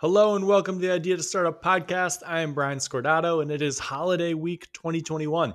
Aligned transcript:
Hello 0.00 0.36
and 0.36 0.46
welcome 0.46 0.76
to 0.76 0.86
the 0.86 0.92
Idea 0.92 1.16
to 1.16 1.24
Startup 1.24 1.60
podcast. 1.60 2.22
I 2.24 2.42
am 2.42 2.54
Brian 2.54 2.78
Scordato 2.78 3.42
and 3.42 3.50
it 3.50 3.60
is 3.60 3.80
holiday 3.80 4.32
week 4.32 4.72
2021. 4.72 5.52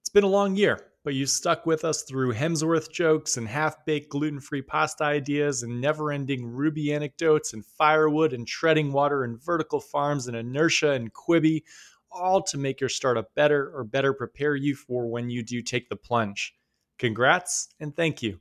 It's 0.00 0.08
been 0.08 0.22
a 0.22 0.28
long 0.28 0.54
year, 0.54 0.92
but 1.02 1.14
you 1.14 1.26
stuck 1.26 1.66
with 1.66 1.84
us 1.84 2.04
through 2.04 2.34
Hemsworth 2.34 2.92
jokes 2.92 3.38
and 3.38 3.48
half 3.48 3.84
baked 3.84 4.08
gluten 4.08 4.38
free 4.38 4.62
pasta 4.62 5.02
ideas 5.02 5.64
and 5.64 5.80
never 5.80 6.12
ending 6.12 6.46
Ruby 6.46 6.94
anecdotes 6.94 7.54
and 7.54 7.66
firewood 7.66 8.32
and 8.32 8.46
treading 8.46 8.92
water 8.92 9.24
and 9.24 9.42
vertical 9.42 9.80
farms 9.80 10.28
and 10.28 10.36
inertia 10.36 10.92
and 10.92 11.12
Quibi, 11.12 11.64
all 12.12 12.42
to 12.44 12.58
make 12.58 12.80
your 12.80 12.88
startup 12.88 13.34
better 13.34 13.72
or 13.74 13.82
better 13.82 14.12
prepare 14.12 14.54
you 14.54 14.76
for 14.76 15.08
when 15.08 15.28
you 15.28 15.42
do 15.42 15.60
take 15.60 15.88
the 15.88 15.96
plunge. 15.96 16.54
Congrats 17.00 17.70
and 17.80 17.96
thank 17.96 18.22
you. 18.22 18.38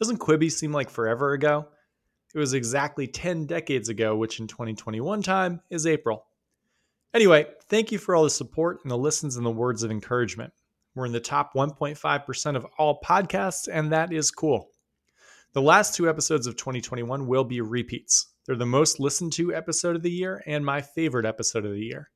Doesn't 0.00 0.16
Quibi 0.16 0.50
seem 0.50 0.72
like 0.72 0.88
forever 0.88 1.34
ago? 1.34 1.68
It 2.34 2.38
was 2.38 2.54
exactly 2.54 3.06
10 3.08 3.46
decades 3.46 3.88
ago, 3.88 4.16
which 4.16 4.38
in 4.38 4.46
2021 4.46 5.22
time 5.22 5.60
is 5.68 5.86
April. 5.86 6.26
Anyway, 7.12 7.46
thank 7.68 7.90
you 7.90 7.98
for 7.98 8.14
all 8.14 8.22
the 8.22 8.30
support 8.30 8.78
and 8.84 8.90
the 8.90 8.96
listens 8.96 9.36
and 9.36 9.44
the 9.44 9.50
words 9.50 9.82
of 9.82 9.90
encouragement. 9.90 10.52
We're 10.94 11.06
in 11.06 11.12
the 11.12 11.18
top 11.18 11.54
1.5% 11.54 12.56
of 12.56 12.66
all 12.78 13.00
podcasts, 13.04 13.68
and 13.72 13.90
that 13.92 14.12
is 14.12 14.30
cool. 14.30 14.68
The 15.54 15.62
last 15.62 15.96
two 15.96 16.08
episodes 16.08 16.46
of 16.46 16.54
2021 16.54 17.26
will 17.26 17.42
be 17.42 17.60
repeats. 17.60 18.34
They're 18.46 18.54
the 18.54 18.66
most 18.66 19.00
listened 19.00 19.32
to 19.34 19.52
episode 19.52 19.96
of 19.96 20.02
the 20.02 20.10
year 20.10 20.42
and 20.46 20.64
my 20.64 20.80
favorite 20.80 21.26
episode 21.26 21.64
of 21.64 21.72
the 21.72 21.80
year. 21.80 22.10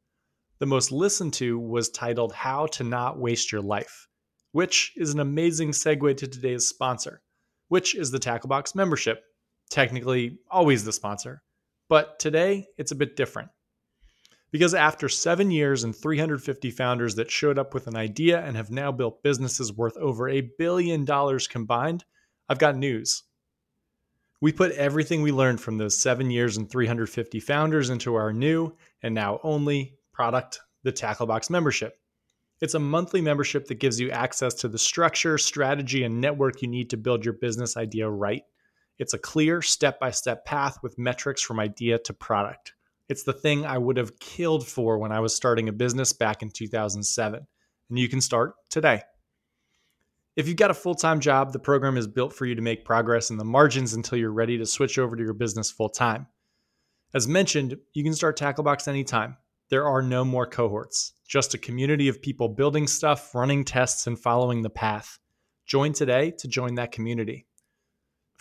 The 0.61 0.67
most 0.67 0.93
listened 0.93 1.35
to 1.35 1.59
was 1.59 1.89
titled 1.89 2.33
How 2.33 2.67
to 2.67 2.85
Not 2.85 3.19
Waste 3.19 3.51
Your 3.51 3.63
Life, 3.63 4.07
which 4.53 4.93
is 4.97 5.13
an 5.13 5.19
amazing 5.19 5.71
segue 5.71 6.17
to 6.17 6.29
today's 6.29 6.69
sponsor, 6.69 7.23
which 7.67 7.97
is 7.97 8.13
the 8.13 8.21
Tacklebox 8.21 8.77
membership 8.77 9.25
technically 9.71 10.39
always 10.51 10.85
the 10.85 10.93
sponsor. 10.93 11.43
But 11.89 12.19
today, 12.19 12.67
it's 12.79 12.93
a 12.93 12.97
bit 12.97 13.17
different. 13.17 13.51
Because 14.51 14.73
after 14.73 15.09
seven 15.09 15.51
years 15.51 15.83
and 15.83 15.95
350 15.95 16.71
founders 16.71 17.17
that 17.17 17.31
showed 17.31 17.59
up 17.59 17.75
with 17.75 17.89
an 17.89 17.97
idea 17.97 18.41
and 18.41 18.57
have 18.57 18.71
now 18.71 18.93
built 18.93 19.23
businesses 19.23 19.73
worth 19.73 19.97
over 19.97 20.29
a 20.29 20.49
billion 20.59 21.05
dollars 21.05 21.49
combined, 21.49 22.05
I've 22.49 22.59
got 22.59 22.77
news. 22.77 23.25
We 24.41 24.53
put 24.53 24.73
everything 24.73 25.23
we 25.23 25.33
learned 25.33 25.61
from 25.61 25.79
those 25.79 25.99
seven 25.99 26.31
years 26.31 26.57
and 26.57 26.71
350 26.71 27.41
founders 27.41 27.91
into 27.91 28.15
our 28.15 28.33
new 28.33 28.77
and 29.03 29.15
now 29.15 29.41
only 29.43 29.97
product, 30.13 30.61
the 30.83 30.93
Tacklebox 30.93 31.51
membership. 31.51 31.99
It's 32.61 32.75
a 32.75 32.79
monthly 32.79 33.21
membership 33.21 33.67
that 33.67 33.81
gives 33.81 33.99
you 33.99 34.11
access 34.11 34.55
to 34.55 34.69
the 34.69 34.79
structure, 34.79 35.37
strategy, 35.39 36.05
and 36.05 36.21
network 36.21 36.63
you 36.63 36.69
need 36.69 36.91
to 36.91 36.97
build 36.97 37.25
your 37.25 37.35
business 37.35 37.77
idea 37.77 38.09
right. 38.09 38.43
It's 38.99 39.15
a 39.15 39.19
clear 39.19 39.61
step 39.61 39.99
by 39.99 40.11
step 40.11 40.45
path 40.45 40.79
with 40.83 40.99
metrics 40.99 41.43
from 41.43 41.59
idea 41.59 41.99
to 41.99 42.13
product. 42.13 42.75
It's 43.09 43.25
the 43.25 43.33
thing 43.33 43.67
I 43.67 43.77
would 43.77 43.97
have 43.97 44.19
killed 44.19 44.67
for 44.67 44.99
when 44.99 45.13
I 45.13 45.21
was 45.21 45.35
starting 45.35 45.69
a 45.69 45.73
business 45.73 46.13
back 46.13 46.43
in 46.43 46.51
2007. 46.51 47.47
And 47.91 47.99
you 47.99 48.09
can 48.09 48.21
start 48.21 48.55
today. 48.71 49.03
If 50.37 50.49
you've 50.49 50.57
got 50.57 50.71
a 50.71 50.75
full 50.75 50.95
time 50.95 51.21
job, 51.21 51.53
the 51.53 51.59
program 51.59 51.97
is 51.97 52.07
built 52.07 52.33
for 52.33 52.47
you 52.47 52.55
to 52.55 52.63
make 52.63 52.85
progress 52.85 53.31
in 53.31 53.37
the 53.37 53.45
margins 53.45 53.95
until 53.95 54.19
you're 54.19 54.33
ready 54.33 54.59
to 54.59 54.67
switch 54.67 54.99
over 54.99 55.17
to 55.17 55.23
your 55.23 55.35
business 55.35 55.71
full 55.71 55.91
time. 55.91 56.27
As 57.15 57.29
mentioned, 57.29 57.79
you 57.93 58.03
can 58.03 58.15
start 58.15 58.39
Tacklebox 58.39 58.89
anytime. 58.89 59.37
There 59.71 59.87
are 59.87 60.03
no 60.03 60.25
more 60.25 60.47
cohorts, 60.47 61.13
just 61.27 61.55
a 61.55 61.59
community 61.59 62.09
of 62.09 62.21
people 62.21 62.49
building 62.49 62.87
stuff, 62.87 63.35
running 63.35 63.65
tests, 63.65 64.07
and 64.07 64.19
following 64.19 64.63
the 64.63 64.71
path. 64.71 65.19
Join 65.67 65.93
today 65.93 66.33
to 66.39 66.49
join 66.49 66.75
that 66.75 66.93
community. 66.93 67.47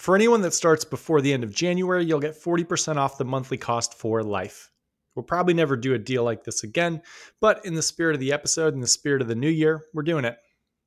For 0.04 0.18
anyone 0.18 0.42
that 0.42 0.54
starts 0.54 0.84
before 0.84 1.22
the 1.22 1.32
end 1.32 1.46
of 1.46 1.56
January, 1.56 2.04
you'll 2.04 2.20
get 2.20 2.36
40% 2.36 2.98
off 2.98 3.18
the 3.18 3.23
monthly 3.23 3.56
cost 3.56 3.94
for 3.94 4.22
life. 4.22 4.70
We'll 5.16 5.23
probably 5.23 5.54
never 5.54 5.78
do 5.78 5.94
a 5.94 5.98
deal 5.98 6.26
like 6.26 6.44
this 6.44 6.66
again, 6.66 7.02
but 7.40 7.66
in 7.66 7.73
the 7.73 7.82
spirit 7.82 8.14
of 8.14 8.20
the 8.20 8.34
episode 8.34 8.74
and 8.74 8.84
the 8.84 8.88
spirit 8.88 9.22
of 9.22 9.30
the 9.30 9.36
new 9.36 9.50
year, 9.50 9.86
we're 9.94 10.04
doing 10.04 10.26
it. 10.26 10.36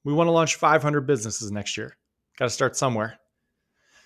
We 0.04 0.12
want 0.12 0.28
to 0.28 0.32
launch 0.32 0.56
500 0.56 1.06
businesses 1.06 1.50
next 1.50 1.78
year. 1.78 1.96
Got 2.36 2.44
to 2.44 2.50
start 2.50 2.76
somewhere. 2.76 3.18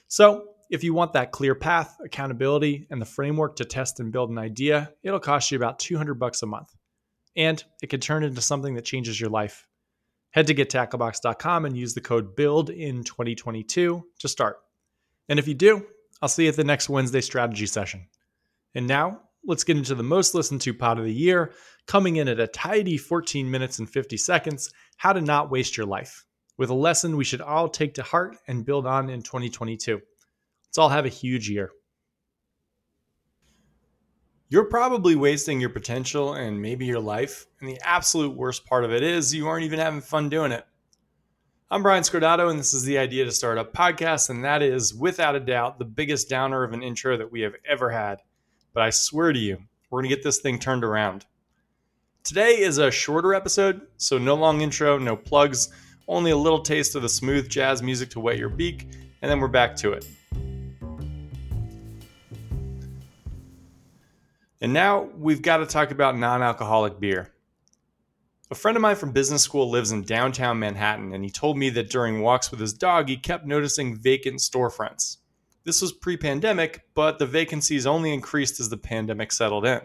So, 0.07 0.45
if 0.71 0.85
you 0.85 0.95
want 0.95 1.15
that 1.15 1.33
clear 1.33 1.57
path, 1.57 1.97
accountability, 2.05 2.87
and 2.89 3.03
the 3.03 3.05
framework 3.05 3.57
to 3.57 3.65
test 3.65 3.99
and 3.99 4.13
build 4.13 4.31
an 4.31 4.39
idea, 4.39 4.93
it'll 5.03 5.19
cost 5.19 5.51
you 5.51 5.57
about 5.57 5.81
200 5.81 6.21
bucks 6.21 6.45
a 6.45 6.47
month. 6.47 6.73
And 7.35 7.65
it 7.83 7.91
can 7.91 7.99
turn 7.99 8.23
into 8.23 8.43
something 8.43 8.75
that 8.77 8.85
changes 8.85 9.21
your 9.21 9.31
life. 9.31 9.67
Head 10.31 10.47
to 10.47 10.55
gettacklebox.com 10.55 11.65
and 11.65 11.77
use 11.77 11.95
the 11.95 12.01
code 12.01 12.37
BUILD 12.37 12.71
in 12.71 13.03
2022 13.03 14.05
to 14.21 14.29
start. 14.29 14.59
And 15.31 15.39
if 15.39 15.47
you 15.47 15.55
do, 15.55 15.87
I'll 16.21 16.29
see 16.29 16.43
you 16.43 16.49
at 16.49 16.57
the 16.57 16.65
next 16.65 16.89
Wednesday 16.89 17.21
strategy 17.21 17.65
session. 17.65 18.09
And 18.75 18.89
now, 18.89 19.21
let's 19.47 19.63
get 19.63 19.77
into 19.77 19.95
the 19.95 20.03
most 20.03 20.35
listened 20.35 20.61
to 20.63 20.75
pod 20.75 20.99
of 20.99 21.05
the 21.05 21.15
year, 21.15 21.53
coming 21.87 22.17
in 22.17 22.27
at 22.27 22.41
a 22.41 22.49
tidy 22.49 22.97
14 22.97 23.49
minutes 23.49 23.79
and 23.79 23.89
50 23.89 24.17
seconds 24.17 24.73
How 24.97 25.13
to 25.13 25.21
Not 25.21 25.49
Waste 25.49 25.77
Your 25.77 25.87
Life, 25.87 26.27
with 26.59 26.69
a 26.69 26.75
lesson 26.75 27.17
we 27.17 27.23
should 27.23 27.41
all 27.41 27.69
take 27.69 27.95
to 27.95 28.03
heart 28.03 28.39
and 28.49 28.67
build 28.67 28.87
on 28.87 29.09
in 29.09 29.23
2022. 29.23 30.01
Let's 30.67 30.79
all 30.79 30.89
have 30.89 31.07
a 31.07 31.09
huge 31.09 31.49
year. 31.49 31.71
You're 34.49 34.65
probably 34.65 35.15
wasting 35.15 35.61
your 35.61 35.71
potential 35.71 36.35
and 36.35 36.61
maybe 36.61 36.87
your 36.87 36.99
life, 36.99 37.47
and 37.61 37.71
the 37.71 37.79
absolute 37.85 38.37
worst 38.37 38.67
part 38.67 38.85
of 38.85 38.93
it 38.93 39.05
is 39.05 39.33
you 39.33 39.47
aren't 39.47 39.65
even 39.65 39.79
having 39.79 40.01
fun 40.01 40.29
doing 40.29 40.51
it. 40.51 40.67
I'm 41.73 41.85
Brian 41.85 42.03
Scordato, 42.03 42.51
and 42.51 42.59
this 42.59 42.75
is 42.75 42.83
the 42.83 42.99
Idea 42.99 43.25
to 43.25 43.31
Startup 43.31 43.73
podcast, 43.73 44.29
and 44.29 44.45
that 44.45 44.61
is, 44.61 44.93
without 44.93 45.37
a 45.37 45.41
doubt, 45.41 45.79
the 45.79 45.85
biggest 45.85 46.29
downer 46.29 46.65
of 46.65 46.73
an 46.73 46.83
intro 46.83 47.17
that 47.17 47.31
we 47.31 47.43
have 47.43 47.55
ever 47.65 47.91
had. 47.91 48.19
But 48.75 48.83
I 48.83 48.91
swear 48.91 49.33
to 49.33 49.39
you, 49.39 49.57
we're 49.89 50.01
going 50.01 50.11
to 50.11 50.17
get 50.17 50.25
this 50.25 50.41
thing 50.41 50.59
turned 50.59 50.83
around. 50.83 51.27
Today 52.25 52.59
is 52.59 52.79
a 52.79 52.91
shorter 52.91 53.35
episode, 53.35 53.83
so 53.99 54.19
no 54.19 54.35
long 54.35 54.63
intro, 54.63 54.99
no 54.99 55.15
plugs, 55.15 55.69
only 56.09 56.33
a 56.33 56.37
little 56.37 56.61
taste 56.61 56.97
of 56.97 57.03
the 57.03 57.09
smooth 57.09 57.49
jazz 57.49 57.85
music 57.85 58.11
to 58.11 58.19
wet 58.19 58.37
your 58.37 58.49
beak, 58.49 58.89
and 59.23 59.31
then 59.31 59.39
we're 59.39 59.47
back 59.47 59.77
to 59.77 59.93
it. 59.93 60.05
And 64.61 64.73
now 64.73 65.03
we've 65.17 65.41
got 65.41 65.59
to 65.59 65.67
talk 65.67 65.93
about 65.93 66.19
non 66.19 66.43
alcoholic 66.43 66.99
beer. 66.99 67.31
A 68.53 68.57
friend 68.57 68.77
of 68.77 68.81
mine 68.81 68.97
from 68.97 69.13
business 69.13 69.43
school 69.43 69.71
lives 69.71 69.93
in 69.93 70.03
downtown 70.03 70.59
Manhattan, 70.59 71.15
and 71.15 71.23
he 71.23 71.31
told 71.31 71.57
me 71.57 71.71
that 71.71 71.89
during 71.89 72.21
walks 72.21 72.51
with 72.51 72.59
his 72.59 72.73
dog, 72.73 73.09
he 73.09 73.17
kept 73.17 73.47
noticing 73.47 73.97
vacant 73.97 74.41
storefronts. 74.41 75.19
This 75.63 75.81
was 75.81 75.93
pre 75.93 76.17
pandemic, 76.17 76.85
but 76.95 77.21
the 77.21 77.27
vacancies 77.27 77.87
only 77.87 78.13
increased 78.13 78.59
as 78.59 78.69
the 78.69 78.77
pandemic 78.77 79.31
settled 79.31 79.67
in. 79.67 79.81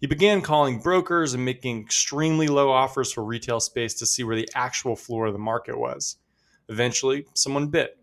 He 0.00 0.08
began 0.08 0.40
calling 0.40 0.80
brokers 0.80 1.34
and 1.34 1.44
making 1.44 1.80
extremely 1.80 2.48
low 2.48 2.68
offers 2.68 3.12
for 3.12 3.22
retail 3.22 3.60
space 3.60 3.94
to 3.94 4.06
see 4.06 4.24
where 4.24 4.34
the 4.34 4.48
actual 4.56 4.96
floor 4.96 5.26
of 5.26 5.32
the 5.32 5.38
market 5.38 5.78
was. 5.78 6.16
Eventually, 6.68 7.26
someone 7.34 7.68
bit. 7.68 7.96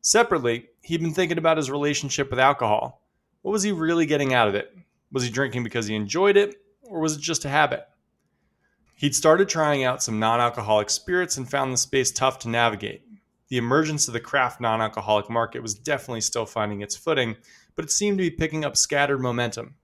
Separately, 0.00 0.70
he'd 0.80 1.02
been 1.02 1.12
thinking 1.12 1.36
about 1.36 1.58
his 1.58 1.70
relationship 1.70 2.30
with 2.30 2.38
alcohol. 2.38 3.02
What 3.42 3.52
was 3.52 3.62
he 3.62 3.72
really 3.72 4.06
getting 4.06 4.32
out 4.32 4.48
of 4.48 4.54
it? 4.54 4.74
Was 5.12 5.22
he 5.22 5.28
drinking 5.28 5.64
because 5.64 5.86
he 5.86 5.94
enjoyed 5.94 6.38
it, 6.38 6.62
or 6.80 7.00
was 7.00 7.14
it 7.16 7.20
just 7.20 7.44
a 7.44 7.50
habit? 7.50 7.86
He'd 8.96 9.14
started 9.14 9.48
trying 9.48 9.82
out 9.82 10.02
some 10.02 10.20
non 10.20 10.40
alcoholic 10.40 10.88
spirits 10.88 11.36
and 11.36 11.50
found 11.50 11.72
the 11.72 11.76
space 11.76 12.12
tough 12.12 12.38
to 12.40 12.48
navigate. 12.48 13.02
The 13.48 13.56
emergence 13.56 14.06
of 14.06 14.14
the 14.14 14.20
craft 14.20 14.60
non 14.60 14.80
alcoholic 14.80 15.28
market 15.28 15.62
was 15.62 15.74
definitely 15.74 16.20
still 16.20 16.46
finding 16.46 16.80
its 16.80 16.96
footing, 16.96 17.36
but 17.74 17.84
it 17.84 17.90
seemed 17.90 18.18
to 18.18 18.24
be 18.24 18.30
picking 18.30 18.64
up 18.64 18.76
scattered 18.76 19.18
momentum. 19.20 19.74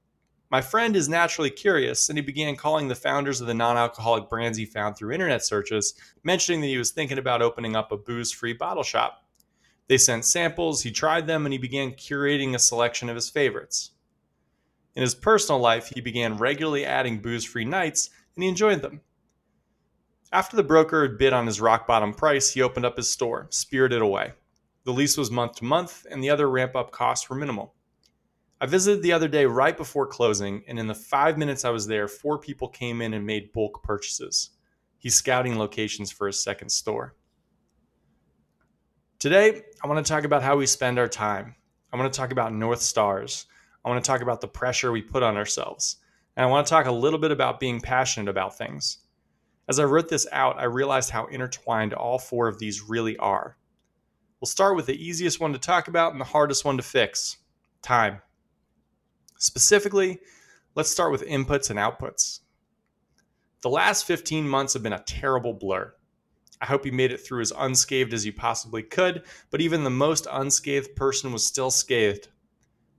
My 0.48 0.60
friend 0.60 0.96
is 0.96 1.08
naturally 1.08 1.50
curious, 1.50 2.08
and 2.08 2.18
he 2.18 2.22
began 2.22 2.56
calling 2.56 2.88
the 2.88 2.94
founders 2.94 3.40
of 3.40 3.48
the 3.48 3.54
non 3.54 3.76
alcoholic 3.76 4.28
brands 4.28 4.58
he 4.58 4.64
found 4.64 4.96
through 4.96 5.12
internet 5.12 5.44
searches, 5.44 5.94
mentioning 6.22 6.60
that 6.60 6.68
he 6.68 6.78
was 6.78 6.92
thinking 6.92 7.18
about 7.18 7.42
opening 7.42 7.74
up 7.74 7.90
a 7.90 7.96
booze 7.96 8.32
free 8.32 8.52
bottle 8.52 8.82
shop. 8.84 9.24
They 9.88 9.98
sent 9.98 10.24
samples, 10.24 10.82
he 10.82 10.92
tried 10.92 11.26
them, 11.26 11.46
and 11.46 11.52
he 11.52 11.58
began 11.58 11.92
curating 11.92 12.54
a 12.54 12.60
selection 12.60 13.08
of 13.08 13.16
his 13.16 13.28
favorites. 13.28 13.90
In 14.94 15.02
his 15.02 15.14
personal 15.14 15.60
life, 15.60 15.88
he 15.94 16.00
began 16.00 16.36
regularly 16.36 16.84
adding 16.84 17.20
booze 17.20 17.44
free 17.44 17.64
nights 17.64 18.10
and 18.40 18.44
he 18.44 18.48
enjoyed 18.48 18.80
them. 18.80 19.02
After 20.32 20.56
the 20.56 20.62
broker 20.62 21.02
had 21.02 21.18
bid 21.18 21.34
on 21.34 21.46
his 21.46 21.60
rock 21.60 21.86
bottom 21.86 22.14
price, 22.14 22.50
he 22.50 22.62
opened 22.62 22.86
up 22.86 22.96
his 22.96 23.10
store, 23.10 23.48
spirited 23.50 24.00
away. 24.00 24.32
The 24.84 24.94
lease 24.94 25.18
was 25.18 25.30
month 25.30 25.56
to 25.56 25.66
month, 25.66 26.06
and 26.10 26.24
the 26.24 26.30
other 26.30 26.48
ramp 26.48 26.74
up 26.74 26.90
costs 26.90 27.28
were 27.28 27.36
minimal. 27.36 27.74
I 28.58 28.64
visited 28.64 29.02
the 29.02 29.12
other 29.12 29.28
day 29.28 29.44
right 29.44 29.76
before 29.76 30.06
closing, 30.06 30.62
and 30.66 30.78
in 30.78 30.86
the 30.86 30.94
five 30.94 31.36
minutes 31.36 31.66
I 31.66 31.70
was 31.70 31.86
there, 31.86 32.08
four 32.08 32.38
people 32.38 32.66
came 32.66 33.02
in 33.02 33.12
and 33.12 33.26
made 33.26 33.52
bulk 33.52 33.82
purchases. 33.82 34.52
He's 34.96 35.16
scouting 35.16 35.58
locations 35.58 36.10
for 36.10 36.26
his 36.26 36.42
second 36.42 36.70
store. 36.70 37.16
Today, 39.18 39.64
I 39.84 39.86
want 39.86 40.02
to 40.02 40.10
talk 40.10 40.24
about 40.24 40.42
how 40.42 40.56
we 40.56 40.64
spend 40.64 40.98
our 40.98 41.08
time. 41.08 41.56
I 41.92 41.98
want 41.98 42.10
to 42.10 42.18
talk 42.18 42.32
about 42.32 42.54
North 42.54 42.80
Stars. 42.80 43.44
I 43.84 43.90
want 43.90 44.02
to 44.02 44.10
talk 44.10 44.22
about 44.22 44.40
the 44.40 44.48
pressure 44.48 44.92
we 44.92 45.02
put 45.02 45.22
on 45.22 45.36
ourselves. 45.36 45.98
And 46.40 46.46
I 46.46 46.50
want 46.50 46.66
to 46.66 46.70
talk 46.70 46.86
a 46.86 46.90
little 46.90 47.18
bit 47.18 47.32
about 47.32 47.60
being 47.60 47.82
passionate 47.82 48.30
about 48.30 48.56
things. 48.56 49.00
As 49.68 49.78
I 49.78 49.84
wrote 49.84 50.08
this 50.08 50.26
out, 50.32 50.58
I 50.58 50.64
realized 50.64 51.10
how 51.10 51.26
intertwined 51.26 51.92
all 51.92 52.18
four 52.18 52.48
of 52.48 52.58
these 52.58 52.88
really 52.88 53.14
are. 53.18 53.58
We'll 54.40 54.46
start 54.46 54.74
with 54.74 54.86
the 54.86 54.96
easiest 54.96 55.38
one 55.38 55.52
to 55.52 55.58
talk 55.58 55.86
about 55.86 56.12
and 56.12 56.20
the 56.20 56.24
hardest 56.24 56.64
one 56.64 56.78
to 56.78 56.82
fix 56.82 57.36
time. 57.82 58.22
Specifically, 59.36 60.18
let's 60.74 60.88
start 60.88 61.12
with 61.12 61.26
inputs 61.26 61.68
and 61.68 61.78
outputs. 61.78 62.40
The 63.60 63.68
last 63.68 64.06
15 64.06 64.48
months 64.48 64.72
have 64.72 64.82
been 64.82 64.94
a 64.94 65.04
terrible 65.06 65.52
blur. 65.52 65.92
I 66.62 66.64
hope 66.64 66.86
you 66.86 66.92
made 66.92 67.12
it 67.12 67.20
through 67.20 67.42
as 67.42 67.52
unscathed 67.54 68.14
as 68.14 68.24
you 68.24 68.32
possibly 68.32 68.82
could, 68.82 69.24
but 69.50 69.60
even 69.60 69.84
the 69.84 69.90
most 69.90 70.26
unscathed 70.32 70.96
person 70.96 71.34
was 71.34 71.46
still 71.46 71.70
scathed. 71.70 72.28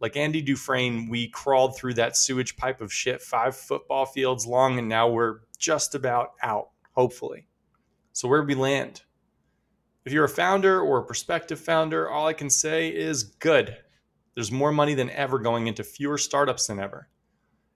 Like 0.01 0.17
Andy 0.17 0.41
Dufresne, 0.41 1.07
we 1.09 1.27
crawled 1.27 1.77
through 1.77 1.93
that 1.93 2.17
sewage 2.17 2.57
pipe 2.57 2.81
of 2.81 2.91
shit 2.91 3.21
five 3.21 3.55
football 3.55 4.07
fields 4.07 4.47
long, 4.47 4.79
and 4.79 4.89
now 4.89 5.07
we're 5.07 5.41
just 5.59 5.93
about 5.93 6.31
out, 6.41 6.69
hopefully. 6.93 7.45
So, 8.11 8.27
where 8.27 8.41
we 8.41 8.55
land? 8.55 9.03
If 10.03 10.11
you're 10.11 10.25
a 10.25 10.29
founder 10.29 10.81
or 10.81 10.97
a 10.97 11.05
prospective 11.05 11.59
founder, 11.59 12.09
all 12.09 12.25
I 12.25 12.33
can 12.33 12.49
say 12.49 12.89
is 12.89 13.21
good. 13.21 13.77
There's 14.33 14.51
more 14.51 14.71
money 14.71 14.95
than 14.95 15.11
ever 15.11 15.37
going 15.37 15.67
into 15.67 15.83
fewer 15.83 16.17
startups 16.17 16.65
than 16.65 16.79
ever. 16.79 17.07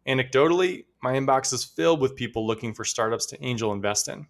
Anecdotally, 0.07 0.85
my 1.03 1.13
inbox 1.13 1.53
is 1.53 1.63
filled 1.63 2.01
with 2.01 2.15
people 2.15 2.47
looking 2.47 2.73
for 2.73 2.83
startups 2.83 3.27
to 3.27 3.45
angel 3.45 3.71
invest 3.71 4.07
in. 4.07 4.25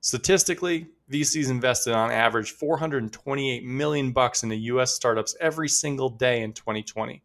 Statistically, 0.00 0.86
VCs 1.12 1.50
invested 1.50 1.92
on 1.92 2.10
average 2.10 2.52
428 2.52 3.64
million 3.64 4.12
bucks 4.12 4.42
into 4.42 4.56
US 4.56 4.94
startups 4.94 5.36
every 5.38 5.68
single 5.68 6.08
day 6.08 6.42
in 6.42 6.54
2020. 6.54 7.22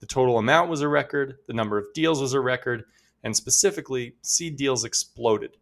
The 0.00 0.06
total 0.06 0.38
amount 0.38 0.70
was 0.70 0.80
a 0.80 0.88
record, 0.88 1.38
the 1.46 1.52
number 1.52 1.78
of 1.78 1.92
deals 1.92 2.20
was 2.20 2.34
a 2.34 2.40
record, 2.40 2.84
and 3.22 3.36
specifically, 3.36 4.14
seed 4.22 4.56
deals 4.56 4.84
exploded. 4.84 5.56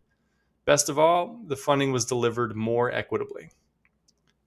Best 0.64 0.88
of 0.88 0.98
all, 0.98 1.40
the 1.46 1.56
funding 1.56 1.92
was 1.92 2.04
delivered 2.04 2.56
more 2.56 2.90
equitably. 2.90 3.50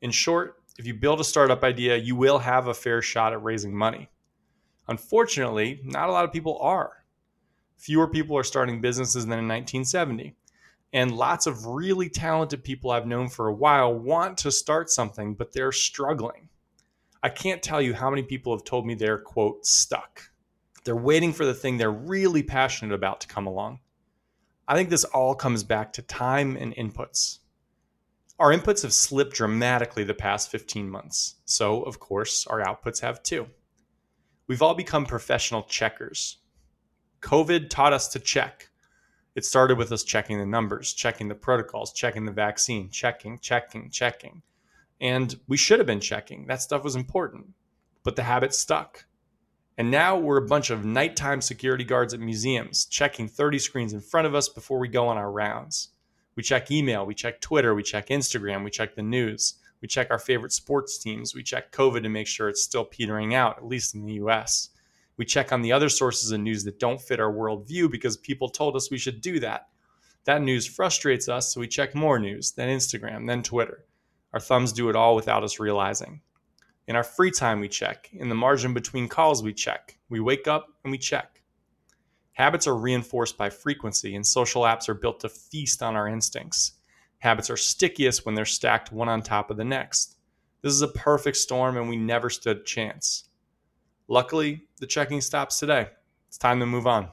In 0.02 0.12
short, 0.12 0.62
if 0.78 0.86
you 0.86 0.94
build 0.94 1.20
a 1.20 1.26
startup 1.26 1.64
idea, 1.64 1.98
you 1.98 2.16
will 2.16 2.40
have 2.40 2.68
a 2.68 2.74
fair 2.74 3.02
shot 3.02 3.34
at 3.34 3.44
raising 3.44 3.76
money. 3.76 4.10
Unfortunately, 4.88 5.82
not 5.84 6.10
a 6.10 6.12
lot 6.12 6.26
of 6.26 6.32
people 6.32 6.58
are. 6.60 7.06
Fewer 7.78 8.08
people 8.08 8.38
are 8.38 8.44
starting 8.44 8.82
businesses 8.82 9.26
than 9.26 9.40
in 9.40 9.48
1970. 9.48 10.36
And 10.92 11.16
lots 11.16 11.48
of 11.48 11.66
really 11.66 12.10
talented 12.10 12.64
people 12.64 12.92
I've 12.92 13.06
known 13.06 13.30
for 13.30 13.48
a 13.48 13.54
while 13.54 13.94
want 13.94 14.38
to 14.40 14.52
start 14.52 14.90
something, 14.90 15.36
but 15.36 15.54
they're 15.54 15.72
struggling. 15.72 16.50
I 17.22 17.30
can't 17.30 17.62
tell 17.62 17.82
you 17.82 17.94
how 17.94 18.10
many 18.10 18.24
people 18.24 18.56
have 18.56 18.64
told 18.64 18.86
me 18.86 18.96
they're, 18.96 19.18
quote, 19.18 19.66
stuck. 19.66 20.32
They're 20.86 20.96
waiting 20.96 21.34
for 21.34 21.46
the 21.46 21.54
thing 21.54 21.78
they're 21.78 21.92
really 21.92 22.44
passionate 22.44 22.96
about 22.96 23.22
to 23.22 23.28
come 23.28 23.46
along. 23.46 23.80
I 24.68 24.76
think 24.76 24.90
this 24.90 25.04
all 25.04 25.36
comes 25.36 25.64
back 25.64 25.92
to 25.94 26.02
time 26.02 26.56
and 26.56 26.74
inputs. 26.76 27.40
Our 28.40 28.54
inputs 28.54 28.84
have 28.84 28.94
slipped 28.94 29.36
dramatically 29.36 30.06
the 30.06 30.14
past 30.14 30.50
15 30.50 30.90
months, 30.90 31.36
so 31.44 31.82
of 31.82 32.00
course 32.00 32.48
our 32.48 32.64
outputs 32.64 33.02
have 33.02 33.22
too. 33.22 33.48
We've 34.48 34.62
all 34.62 34.76
become 34.76 35.06
professional 35.06 35.64
checkers. 35.64 36.38
COVID 37.22 37.70
taught 37.70 37.92
us 37.92 38.08
to 38.10 38.20
check. 38.20 38.70
It 39.36 39.44
started 39.44 39.78
with 39.78 39.92
us 39.92 40.04
checking 40.04 40.40
the 40.40 40.46
numbers, 40.46 40.94
checking 40.94 41.28
the 41.28 41.36
protocols, 41.36 41.92
checking 41.92 42.26
the 42.26 42.32
vaccine, 42.32 42.90
checking, 42.90 43.40
checking, 43.40 43.90
checking. 43.90 44.42
And 45.02 45.40
we 45.48 45.58
should 45.58 45.80
have 45.80 45.88
been 45.88 46.00
checking. 46.02 46.48
That 46.48 46.62
stuff 46.62 46.84
was 46.84 46.96
important. 46.96 47.54
But 48.04 48.16
the 48.16 48.24
habit 48.24 48.54
stuck. 48.54 49.06
And 49.78 49.90
now 49.90 50.18
we're 50.18 50.44
a 50.44 50.48
bunch 50.48 50.72
of 50.72 50.84
nighttime 50.84 51.42
security 51.42 51.86
guards 51.86 52.14
at 52.14 52.20
museums, 52.20 52.86
checking 52.86 53.30
30 53.30 53.60
screens 53.60 53.94
in 53.94 54.02
front 54.02 54.28
of 54.28 54.36
us 54.36 54.50
before 54.50 54.78
we 54.78 54.90
go 54.90 55.08
on 55.08 55.18
our 55.18 55.32
rounds. 55.32 55.90
We 56.36 56.44
check 56.44 56.70
email, 56.70 57.06
we 57.06 57.16
check 57.16 57.40
Twitter, 57.40 57.74
we 57.74 57.84
check 57.84 58.08
Instagram, 58.08 58.64
we 58.66 58.72
check 58.72 58.96
the 58.96 59.02
news, 59.02 59.56
we 59.82 59.88
check 59.88 60.12
our 60.12 60.20
favorite 60.20 60.52
sports 60.52 60.98
teams, 60.98 61.34
we 61.34 61.44
check 61.44 61.72
COVID 61.72 62.04
to 62.04 62.10
make 62.10 62.28
sure 62.28 62.50
it's 62.50 62.62
still 62.62 62.84
petering 62.84 63.34
out, 63.34 63.58
at 63.58 63.66
least 63.66 63.96
in 63.96 64.06
the 64.06 64.14
US. 64.14 64.70
We 65.16 65.26
check 65.26 65.52
on 65.54 65.62
the 65.62 65.72
other 65.72 65.90
sources 65.90 66.32
of 66.32 66.42
news 66.42 66.64
that 66.66 66.80
don't 66.80 67.02
fit 67.02 67.20
our 67.20 67.32
worldview 67.32 67.90
because 67.90 68.18
people 68.18 68.50
told 68.50 68.76
us 68.76 68.92
we 68.92 68.98
should 68.98 69.22
do 69.22 69.40
that. 69.40 69.68
That 70.26 70.42
news 70.42 70.66
frustrates 70.66 71.30
us, 71.30 71.54
so 71.54 71.62
we 71.62 71.68
check 71.68 71.96
more 71.96 72.20
news, 72.20 72.52
then 72.52 72.70
Instagram, 72.70 73.28
then 73.28 73.44
Twitter. 73.44 73.86
Our 74.34 74.40
thumbs 74.40 74.74
do 74.74 74.90
it 74.90 74.96
all 74.96 75.16
without 75.16 75.44
us 75.44 75.60
realizing. 75.60 76.22
In 76.88 76.96
our 76.96 77.04
free 77.04 77.32
time, 77.32 77.60
we 77.60 77.68
check. 77.68 78.10
In 78.14 78.30
the 78.30 78.36
margin 78.36 78.74
between 78.74 79.08
calls, 79.08 79.44
we 79.44 79.54
check. 79.54 79.98
We 80.10 80.20
wake 80.20 80.48
up 80.48 80.68
and 80.84 80.92
we 80.92 80.98
check. 80.98 81.42
Habits 82.34 82.68
are 82.68 82.78
reinforced 82.78 83.38
by 83.38 83.50
frequency, 83.50 84.16
and 84.16 84.26
social 84.26 84.64
apps 84.64 84.88
are 84.88 84.94
built 84.94 85.20
to 85.20 85.30
feast 85.30 85.84
on 85.84 85.96
our 85.96 86.08
instincts. 86.08 86.74
Habits 87.20 87.50
are 87.50 87.58
stickiest 87.58 88.26
when 88.26 88.34
they're 88.34 88.46
stacked 88.46 88.92
one 88.92 89.10
on 89.10 89.22
top 89.22 89.52
of 89.52 89.58
the 89.58 89.66
next. 89.66 90.16
This 90.62 90.74
is 90.74 90.82
a 90.82 90.88
perfect 90.88 91.38
storm, 91.38 91.78
and 91.78 91.90
we 91.90 91.98
never 91.98 92.30
stood 92.30 92.58
a 92.58 92.64
chance. 92.64 93.30
Luckily, 94.08 94.68
the 94.80 94.88
checking 94.88 95.22
stops 95.22 95.60
today. 95.60 95.90
It's 96.28 96.38
time 96.38 96.60
to 96.60 96.66
move 96.66 96.88
on. 96.88 97.10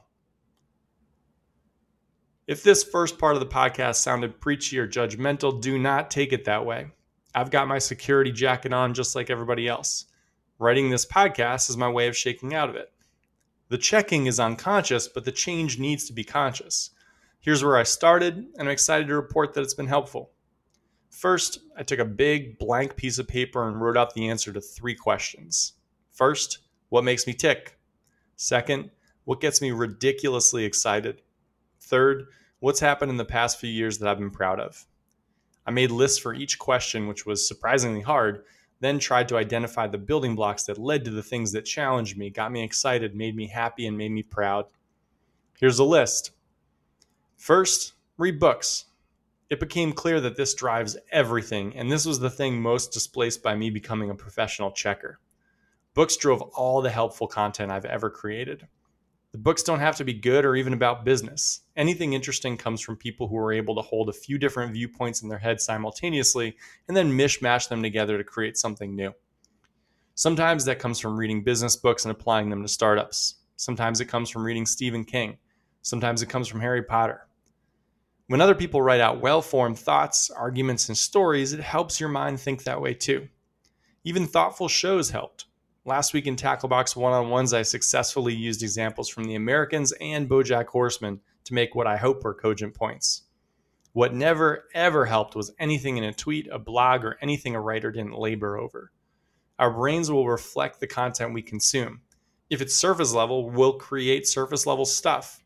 If 2.46 2.62
this 2.62 2.84
first 2.84 3.18
part 3.18 3.34
of 3.34 3.40
the 3.40 3.46
podcast 3.46 3.96
sounded 3.96 4.40
preachy 4.40 4.78
or 4.78 4.86
judgmental, 4.86 5.60
do 5.60 5.78
not 5.78 6.10
take 6.10 6.32
it 6.32 6.44
that 6.44 6.64
way. 6.64 6.92
I've 7.36 7.50
got 7.50 7.68
my 7.68 7.78
security 7.78 8.32
jacket 8.32 8.72
on 8.72 8.94
just 8.94 9.14
like 9.14 9.28
everybody 9.28 9.68
else. 9.68 10.06
Writing 10.58 10.88
this 10.88 11.04
podcast 11.04 11.68
is 11.68 11.76
my 11.76 11.88
way 11.90 12.08
of 12.08 12.16
shaking 12.16 12.54
out 12.54 12.70
of 12.70 12.76
it. 12.76 12.90
The 13.68 13.76
checking 13.76 14.24
is 14.24 14.40
unconscious, 14.40 15.06
but 15.06 15.26
the 15.26 15.32
change 15.32 15.78
needs 15.78 16.06
to 16.06 16.14
be 16.14 16.24
conscious. 16.24 16.92
Here's 17.38 17.62
where 17.62 17.76
I 17.76 17.82
started, 17.82 18.36
and 18.36 18.62
I'm 18.62 18.68
excited 18.68 19.08
to 19.08 19.14
report 19.14 19.52
that 19.52 19.60
it's 19.60 19.74
been 19.74 19.86
helpful. 19.86 20.30
First, 21.10 21.58
I 21.76 21.82
took 21.82 21.98
a 21.98 22.06
big 22.06 22.58
blank 22.58 22.96
piece 22.96 23.18
of 23.18 23.28
paper 23.28 23.68
and 23.68 23.82
wrote 23.82 23.98
out 23.98 24.14
the 24.14 24.30
answer 24.30 24.50
to 24.54 24.60
three 24.62 24.94
questions. 24.94 25.74
First, 26.12 26.60
what 26.88 27.04
makes 27.04 27.26
me 27.26 27.34
tick? 27.34 27.78
Second, 28.36 28.90
what 29.24 29.42
gets 29.42 29.60
me 29.60 29.72
ridiculously 29.72 30.64
excited? 30.64 31.20
Third, 31.82 32.28
what's 32.60 32.80
happened 32.80 33.10
in 33.10 33.18
the 33.18 33.26
past 33.26 33.60
few 33.60 33.70
years 33.70 33.98
that 33.98 34.08
I've 34.08 34.18
been 34.18 34.30
proud 34.30 34.58
of? 34.58 34.86
I 35.66 35.70
made 35.72 35.90
lists 35.90 36.18
for 36.18 36.32
each 36.32 36.58
question, 36.58 37.08
which 37.08 37.26
was 37.26 37.46
surprisingly 37.46 38.00
hard, 38.00 38.44
then 38.80 38.98
tried 38.98 39.28
to 39.28 39.36
identify 39.36 39.86
the 39.86 39.98
building 39.98 40.34
blocks 40.34 40.64
that 40.64 40.78
led 40.78 41.04
to 41.04 41.10
the 41.10 41.22
things 41.22 41.52
that 41.52 41.62
challenged 41.62 42.16
me, 42.16 42.30
got 42.30 42.52
me 42.52 42.62
excited, 42.62 43.14
made 43.14 43.34
me 43.34 43.48
happy, 43.48 43.86
and 43.86 43.96
made 43.96 44.12
me 44.12 44.22
proud. 44.22 44.66
Here's 45.58 45.78
a 45.78 45.84
list. 45.84 46.32
First, 47.36 47.94
read 48.18 48.38
books. 48.38 48.84
It 49.48 49.60
became 49.60 49.92
clear 49.92 50.20
that 50.20 50.36
this 50.36 50.54
drives 50.54 50.96
everything, 51.10 51.74
and 51.76 51.90
this 51.90 52.04
was 52.04 52.18
the 52.18 52.30
thing 52.30 52.60
most 52.60 52.92
displaced 52.92 53.42
by 53.42 53.54
me 53.54 53.70
becoming 53.70 54.10
a 54.10 54.14
professional 54.14 54.72
checker. 54.72 55.20
Books 55.94 56.16
drove 56.16 56.42
all 56.42 56.82
the 56.82 56.90
helpful 56.90 57.26
content 57.26 57.72
I've 57.72 57.84
ever 57.84 58.10
created. 58.10 58.68
The 59.36 59.42
books 59.42 59.62
don't 59.62 59.80
have 59.80 59.96
to 59.96 60.04
be 60.04 60.14
good 60.14 60.46
or 60.46 60.56
even 60.56 60.72
about 60.72 61.04
business. 61.04 61.61
Anything 61.76 62.14
interesting 62.14 62.56
comes 62.56 62.80
from 62.80 62.96
people 62.96 63.28
who 63.28 63.37
are 63.37 63.52
able 63.52 63.75
to 63.75 63.82
hold 63.82 64.08
a 64.08 64.14
few 64.14 64.38
different 64.38 64.72
viewpoints 64.72 65.20
in 65.20 65.28
their 65.28 65.38
head 65.38 65.61
simultaneously 65.61 66.56
and 66.88 66.96
then 66.96 67.12
mishmash 67.12 67.68
them 67.68 67.82
together 67.82 68.16
to 68.16 68.25
create 68.25 68.56
something 68.56 68.96
new. 68.96 69.12
Sometimes 70.14 70.64
that 70.64 70.78
comes 70.78 70.99
from 70.99 71.18
reading 71.18 71.44
business 71.44 71.76
books 71.76 72.06
and 72.06 72.12
applying 72.12 72.49
them 72.49 72.62
to 72.62 72.68
startups. 72.68 73.34
Sometimes 73.56 74.00
it 74.00 74.06
comes 74.06 74.30
from 74.30 74.42
reading 74.42 74.64
Stephen 74.64 75.04
King. 75.04 75.37
Sometimes 75.82 76.22
it 76.22 76.30
comes 76.30 76.49
from 76.49 76.61
Harry 76.61 76.82
Potter. 76.82 77.28
When 78.28 78.40
other 78.40 78.54
people 78.54 78.80
write 78.80 79.02
out 79.02 79.20
well 79.20 79.42
formed 79.42 79.78
thoughts, 79.78 80.30
arguments, 80.30 80.88
and 80.88 80.96
stories, 80.96 81.52
it 81.52 81.61
helps 81.61 82.00
your 82.00 82.08
mind 82.08 82.40
think 82.40 82.64
that 82.64 82.80
way 82.80 82.94
too. 82.94 83.28
Even 84.02 84.26
thoughtful 84.26 84.68
shows 84.68 85.11
helped. 85.11 85.44
Last 85.87 86.14
week 86.14 86.26
in 86.26 86.35
Tacklebox 86.35 86.97
one 86.97 87.12
on 87.12 87.28
ones, 87.28 87.55
I 87.55 87.62
successfully 87.62 88.35
used 88.35 88.64
examples 88.64 89.09
from 89.09 89.23
The 89.23 89.37
Americans 89.37 89.93
and 90.00 90.28
Bojack 90.28 90.66
Horseman 90.66 91.21
to 91.45 91.55
make 91.55 91.76
what 91.76 91.87
I 91.87 91.97
hope 91.97 92.25
were 92.25 92.35
cogent 92.35 92.75
points. 92.75 93.23
What 93.93 94.12
never, 94.12 94.64
ever 94.75 95.05
helped 95.05 95.37
was 95.37 95.52
anything 95.61 95.97
in 95.97 96.02
a 96.02 96.12
tweet, 96.12 96.49
a 96.50 96.59
blog, 96.59 97.05
or 97.05 97.16
anything 97.23 97.55
a 97.55 97.61
writer 97.61 97.93
didn't 97.93 98.19
labor 98.19 98.59
over. 98.59 98.90
Our 99.61 99.71
brains 99.71 100.11
will 100.11 100.26
reflect 100.26 100.81
the 100.81 100.88
content 100.88 101.33
we 101.33 101.40
consume. 101.40 102.00
If 102.50 102.61
it's 102.61 102.75
surface 102.75 103.14
level, 103.14 103.49
we'll 103.49 103.75
create 103.75 104.26
surface 104.26 104.66
level 104.66 104.87
stuff. 104.87 105.45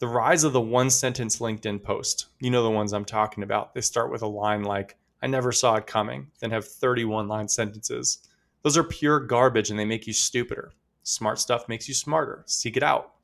The 0.00 0.08
rise 0.08 0.42
of 0.42 0.52
the 0.52 0.60
one 0.60 0.90
sentence 0.90 1.38
LinkedIn 1.38 1.84
post, 1.84 2.26
you 2.40 2.50
know 2.50 2.64
the 2.64 2.70
ones 2.72 2.92
I'm 2.92 3.04
talking 3.04 3.44
about. 3.44 3.74
They 3.74 3.80
start 3.80 4.10
with 4.10 4.22
a 4.22 4.26
line 4.26 4.64
like, 4.64 4.96
I 5.22 5.28
never 5.28 5.52
saw 5.52 5.76
it 5.76 5.86
coming, 5.86 6.32
then 6.40 6.50
have 6.50 6.66
31 6.66 7.28
line 7.28 7.46
sentences. 7.46 8.28
Those 8.62 8.76
are 8.76 8.84
pure 8.84 9.20
garbage 9.20 9.70
and 9.70 9.78
they 9.78 9.84
make 9.84 10.06
you 10.06 10.12
stupider. 10.12 10.72
Smart 11.02 11.38
stuff 11.38 11.68
makes 11.68 11.88
you 11.88 11.94
smarter. 11.94 12.44
Seek 12.46 12.76
it 12.76 12.82
out. 12.82 13.14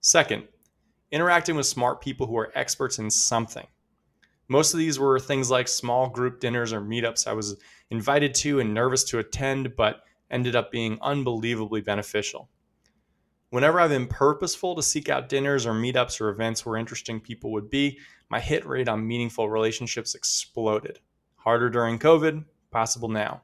Second, 0.00 0.48
interacting 1.10 1.56
with 1.56 1.66
smart 1.66 2.00
people 2.00 2.26
who 2.26 2.36
are 2.38 2.52
experts 2.54 2.98
in 2.98 3.10
something. 3.10 3.66
Most 4.48 4.74
of 4.74 4.78
these 4.78 4.98
were 4.98 5.18
things 5.18 5.50
like 5.50 5.68
small 5.68 6.08
group 6.08 6.40
dinners 6.40 6.72
or 6.72 6.80
meetups 6.80 7.26
I 7.26 7.32
was 7.32 7.56
invited 7.90 8.34
to 8.36 8.60
and 8.60 8.74
nervous 8.74 9.04
to 9.04 9.18
attend, 9.18 9.76
but 9.76 10.02
ended 10.30 10.56
up 10.56 10.70
being 10.70 10.98
unbelievably 11.00 11.82
beneficial. 11.82 12.48
Whenever 13.50 13.80
I've 13.80 13.90
been 13.90 14.06
purposeful 14.06 14.74
to 14.74 14.82
seek 14.82 15.08
out 15.08 15.28
dinners 15.28 15.66
or 15.66 15.74
meetups 15.74 16.20
or 16.20 16.30
events 16.30 16.64
where 16.64 16.78
interesting 16.78 17.20
people 17.20 17.52
would 17.52 17.68
be, 17.68 17.98
my 18.30 18.40
hit 18.40 18.66
rate 18.66 18.88
on 18.88 19.06
meaningful 19.06 19.50
relationships 19.50 20.14
exploded. 20.14 21.00
Harder 21.36 21.68
during 21.68 21.98
COVID, 21.98 22.44
possible 22.70 23.08
now. 23.08 23.42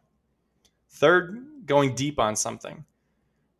Third, 0.91 1.39
going 1.67 1.95
deep 1.95 2.19
on 2.19 2.35
something. 2.35 2.85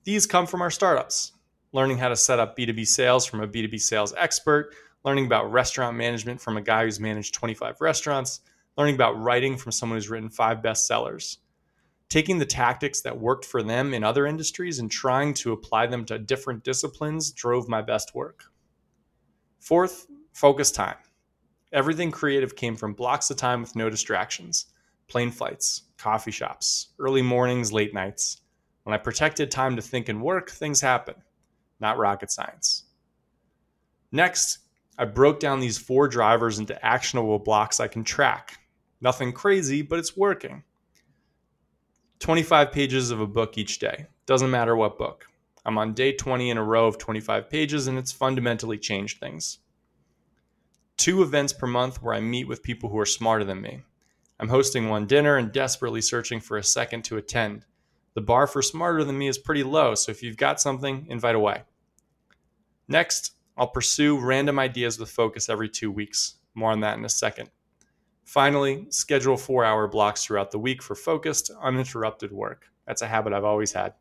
These 0.05 0.27
come 0.27 0.47
from 0.47 0.63
our 0.63 0.71
startups, 0.71 1.33
learning 1.73 1.99
how 1.99 2.09
to 2.09 2.17
set 2.17 2.39
up 2.39 2.57
B2B 2.57 2.87
sales 2.87 3.27
from 3.27 3.41
a 3.41 3.49
B2B 3.49 3.81
sales 3.81 4.15
expert, 4.17 4.75
learning 5.05 5.27
about 5.27 5.53
restaurant 5.53 5.97
management 5.97 6.41
from 6.41 6.57
a 6.57 6.63
guy 6.63 6.85
who's 6.85 6.99
managed 6.99 7.35
25 7.35 7.81
restaurants, 7.81 8.41
learning 8.77 8.95
about 8.95 9.21
writing 9.21 9.57
from 9.57 9.73
someone 9.73 9.97
who's 9.97 10.09
written 10.09 10.31
five 10.31 10.59
bestsellers. 10.59 11.39
Taking 12.09 12.39
the 12.39 12.47
tactics 12.47 13.03
that 13.03 13.21
worked 13.21 13.45
for 13.45 13.63
them 13.63 13.93
in 13.93 14.03
other 14.03 14.27
industries 14.27 14.79
and 14.79 14.91
trying 14.91 15.35
to 15.35 15.53
apply 15.53 15.87
them 15.87 16.07
to 16.07 16.19
different 16.19 16.65
disciplines 16.65 17.33
drove 17.33 17.69
my 17.69 17.83
best 17.83 18.15
work. 18.15 18.45
Fourth, 19.61 20.07
focus 20.33 20.71
time. 20.71 20.97
Everything 21.73 22.11
creative 22.11 22.57
came 22.57 22.77
from 22.77 22.95
blocks 22.95 23.31
of 23.31 23.37
time 23.37 23.61
with 23.61 23.77
no 23.77 23.91
distractions 23.91 24.67
plane 25.09 25.31
flights, 25.31 25.85
coffee 25.99 26.31
shops, 26.31 26.89
early 26.99 27.23
mornings, 27.23 27.73
late 27.73 27.93
nights. 27.93 28.41
When 28.85 28.95
I 28.95 28.99
protected 28.99 29.51
time 29.51 29.77
to 29.77 29.83
think 29.83 30.09
and 30.09 30.23
work, 30.23 30.51
things 30.51 30.81
happen, 30.81 31.17
not 31.81 31.99
rocket 31.99 32.31
science. 32.31 32.85
Next, 34.11 34.61
I 34.97 35.05
broke 35.05 35.41
down 35.41 35.61
these 35.61 35.77
four 35.77 36.09
drivers 36.09 36.59
into 36.59 36.85
actionable 36.85 37.39
blocks 37.39 37.81
I 37.81 37.89
can 37.89 38.05
track. 38.05 38.59
Nothing 39.01 39.33
crazy, 39.33 39.83
but 39.83 39.99
it's 39.99 40.17
working. 40.17 40.65
25 42.21 42.73
pages 42.73 43.11
of 43.11 43.21
a 43.21 43.27
book 43.27 43.59
each 43.59 43.79
day. 43.79 44.07
Doesn't 44.27 44.51
matter 44.51 44.75
what 44.75 44.99
book. 44.99 45.27
I'm 45.65 45.79
on 45.79 45.93
day 45.93 46.13
20 46.13 46.51
in 46.51 46.59
a 46.59 46.65
row 46.65 46.87
of 46.87 46.99
25 46.99 47.51
pages, 47.51 47.87
and 47.87 47.99
it's 47.99 48.11
fundamentally 48.11 48.79
changed 48.79 49.21
things. 49.21 49.59
Two 50.97 51.23
events 51.23 51.53
per 51.53 51.67
month 51.67 52.03
where 52.03 52.15
I 52.15 52.21
meet 52.21 52.49
with 52.49 52.63
people 52.63 52.89
who 52.91 52.99
are 52.99 53.07
smarter 53.07 53.45
than 53.45 53.61
me. 53.61 53.83
I'm 54.41 54.49
hosting 54.49 54.89
one 54.89 55.07
dinner 55.07 55.37
and 55.37 55.53
desperately 55.53 56.01
searching 56.01 56.41
for 56.41 56.59
a 56.59 56.63
second 56.63 57.05
to 57.05 57.17
attend. 57.17 57.65
The 58.15 58.21
bar 58.21 58.47
for 58.47 58.63
smarter 58.63 59.05
than 59.05 59.19
me 59.19 59.29
is 59.29 59.39
pretty 59.39 59.65
low, 59.65 59.95
so 59.95 60.11
if 60.11 60.23
you've 60.23 60.37
got 60.37 60.61
something, 60.61 61.07
invite 61.09 61.35
away. 61.35 61.63
Next, 62.87 63.33
I'll 63.57 63.69
pursue 63.69 64.19
random 64.19 64.59
ideas 64.59 64.99
with 64.99 65.11
focus 65.11 65.49
every 65.49 65.69
two 65.69 65.91
weeks. 65.91 66.37
More 66.55 66.71
on 66.71 66.81
that 66.81 66.97
in 66.97 67.05
a 67.05 67.09
second. 67.09 67.51
Finally, 68.25 68.87
schedule 68.91 69.37
four 69.37 69.65
hour 69.65 69.89
blocks 69.89 70.25
throughout 70.25 70.51
the 70.51 70.59
week 70.59 70.83
for 70.83 70.95
focused, 70.95 71.51
uninterrupted 71.63 72.31
work. 72.31 72.71
That's 72.87 73.03
a 73.03 73.07
habit 73.07 73.33
I've 73.33 73.45
always 73.45 73.73
had. 73.73 73.95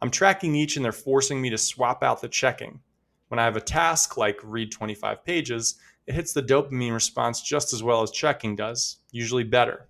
I'm 0.00 0.10
tracking 0.10 0.54
each 0.54 0.76
and 0.76 0.84
they're 0.84 0.92
forcing 0.92 1.40
me 1.40 1.50
to 1.50 1.58
swap 1.58 2.02
out 2.02 2.20
the 2.20 2.28
checking. 2.28 2.80
When 3.28 3.38
I 3.38 3.44
have 3.44 3.56
a 3.56 3.60
task 3.60 4.16
like 4.16 4.38
read 4.42 4.70
25 4.70 5.24
pages, 5.24 5.76
it 6.06 6.14
hits 6.14 6.32
the 6.32 6.42
dopamine 6.42 6.92
response 6.92 7.40
just 7.42 7.72
as 7.72 7.82
well 7.82 8.02
as 8.02 8.10
checking 8.10 8.56
does, 8.56 8.98
usually 9.10 9.44
better. 9.44 9.88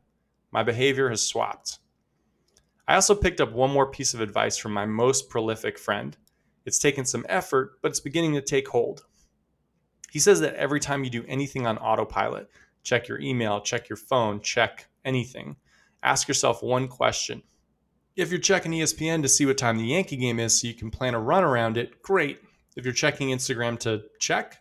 My 0.50 0.62
behavior 0.62 1.09
has 1.09 1.26
swapped. 1.26 1.78
I 2.87 2.97
also 2.97 3.14
picked 3.14 3.40
up 3.40 3.52
one 3.52 3.71
more 3.71 3.90
piece 3.90 4.12
of 4.12 4.21
advice 4.21 4.57
from 4.57 4.73
my 4.73 4.85
most 4.85 5.31
prolific 5.31 5.78
friend. 5.78 6.16
It's 6.66 6.78
taken 6.78 7.04
some 7.04 7.25
effort, 7.28 7.78
but 7.81 7.90
it's 7.90 8.00
beginning 8.00 8.35
to 8.35 8.42
take 8.42 8.69
hold. 8.69 9.07
He 10.11 10.19
says 10.19 10.40
that 10.40 10.54
every 10.57 10.78
time 10.78 11.04
you 11.04 11.11
do 11.11 11.25
anything 11.26 11.66
on 11.66 11.78
autopilot, 11.78 12.50
check 12.83 13.09
your 13.09 13.19
email, 13.19 13.61
check 13.61 13.88
your 13.88 13.97
phone, 13.97 14.40
check 14.40 14.87
anything, 15.04 15.57
ask 16.02 16.28
yourself 16.28 16.62
one 16.62 16.88
question. 16.88 17.42
If 18.14 18.31
you're 18.31 18.40
checking 18.40 18.73
ESPN 18.73 19.23
to 19.23 19.28
see 19.28 19.47
what 19.47 19.57
time 19.57 19.78
the 19.78 19.87
Yankee 19.87 20.16
game 20.16 20.38
is 20.38 20.61
so 20.61 20.66
you 20.66 20.75
can 20.75 20.90
plan 20.90 21.14
a 21.14 21.19
run 21.19 21.45
around 21.45 21.78
it, 21.78 22.02
great. 22.02 22.40
If 22.76 22.85
you're 22.85 22.92
checking 22.92 23.28
Instagram 23.28 23.78
to 23.81 24.02
check, 24.19 24.59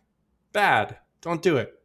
bad. 0.54 0.98
Don't 1.22 1.42
do 1.42 1.58
it. 1.58 1.80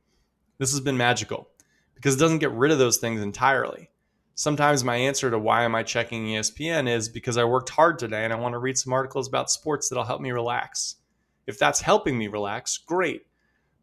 This 0.59 0.71
has 0.73 0.81
been 0.81 0.97
magical 0.97 1.49
because 1.95 2.14
it 2.14 2.19
doesn't 2.19 2.38
get 2.38 2.52
rid 2.52 2.73
of 2.73 2.78
those 2.78 2.97
things 2.97 3.21
entirely. 3.21 3.90
Sometimes 4.35 4.85
my 4.85 4.97
answer 4.97 5.31
to 5.31 5.38
why 5.38 5.64
am 5.64 5.75
I 5.75 5.83
checking 5.83 6.25
ESPN 6.26 6.88
is 6.88 7.09
because 7.09 7.37
I 7.37 7.45
worked 7.45 7.69
hard 7.71 7.99
today 7.99 8.25
and 8.25 8.33
I 8.33 8.38
want 8.38 8.55
to 8.55 8.59
read 8.59 8.78
some 8.78 8.93
articles 8.93 9.28
about 9.28 9.50
sports 9.50 9.88
that'll 9.88 10.05
help 10.05 10.21
me 10.21 10.31
relax. 10.31 10.97
If 11.47 11.59
that's 11.59 11.81
helping 11.81 12.19
me 12.19 12.28
relax, 12.28 12.78
great. 12.78 13.26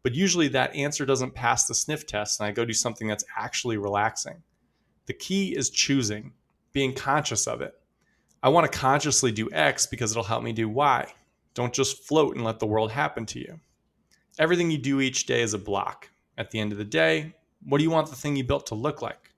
But 0.02 0.14
usually 0.14 0.48
that 0.48 0.74
answer 0.74 1.06
doesn't 1.06 1.34
pass 1.34 1.66
the 1.66 1.74
sniff 1.74 2.06
test 2.06 2.40
and 2.40 2.48
I 2.48 2.52
go 2.52 2.64
do 2.64 2.72
something 2.72 3.06
that's 3.06 3.24
actually 3.36 3.78
relaxing. 3.78 4.42
The 5.06 5.14
key 5.14 5.56
is 5.56 5.70
choosing, 5.70 6.32
being 6.72 6.94
conscious 6.94 7.46
of 7.46 7.60
it. 7.60 7.74
I 8.42 8.48
want 8.48 8.70
to 8.70 8.78
consciously 8.78 9.32
do 9.32 9.48
X 9.52 9.86
because 9.86 10.10
it'll 10.10 10.24
help 10.24 10.42
me 10.42 10.52
do 10.52 10.68
Y. 10.68 11.12
Don't 11.54 11.72
just 11.72 12.06
float 12.06 12.34
and 12.34 12.44
let 12.44 12.58
the 12.58 12.66
world 12.66 12.90
happen 12.90 13.24
to 13.26 13.38
you. 13.38 13.60
Everything 14.38 14.70
you 14.70 14.78
do 14.78 15.00
each 15.00 15.26
day 15.26 15.42
is 15.42 15.54
a 15.54 15.58
block. 15.58 16.10
At 16.36 16.50
the 16.50 16.58
end 16.58 16.72
of 16.72 16.78
the 16.78 16.84
day, 16.84 17.34
what 17.62 17.78
do 17.78 17.84
you 17.84 17.90
want 17.90 18.10
the 18.10 18.16
thing 18.16 18.34
you 18.34 18.42
built 18.42 18.66
to 18.66 18.74
look 18.74 19.00
like? 19.00 19.32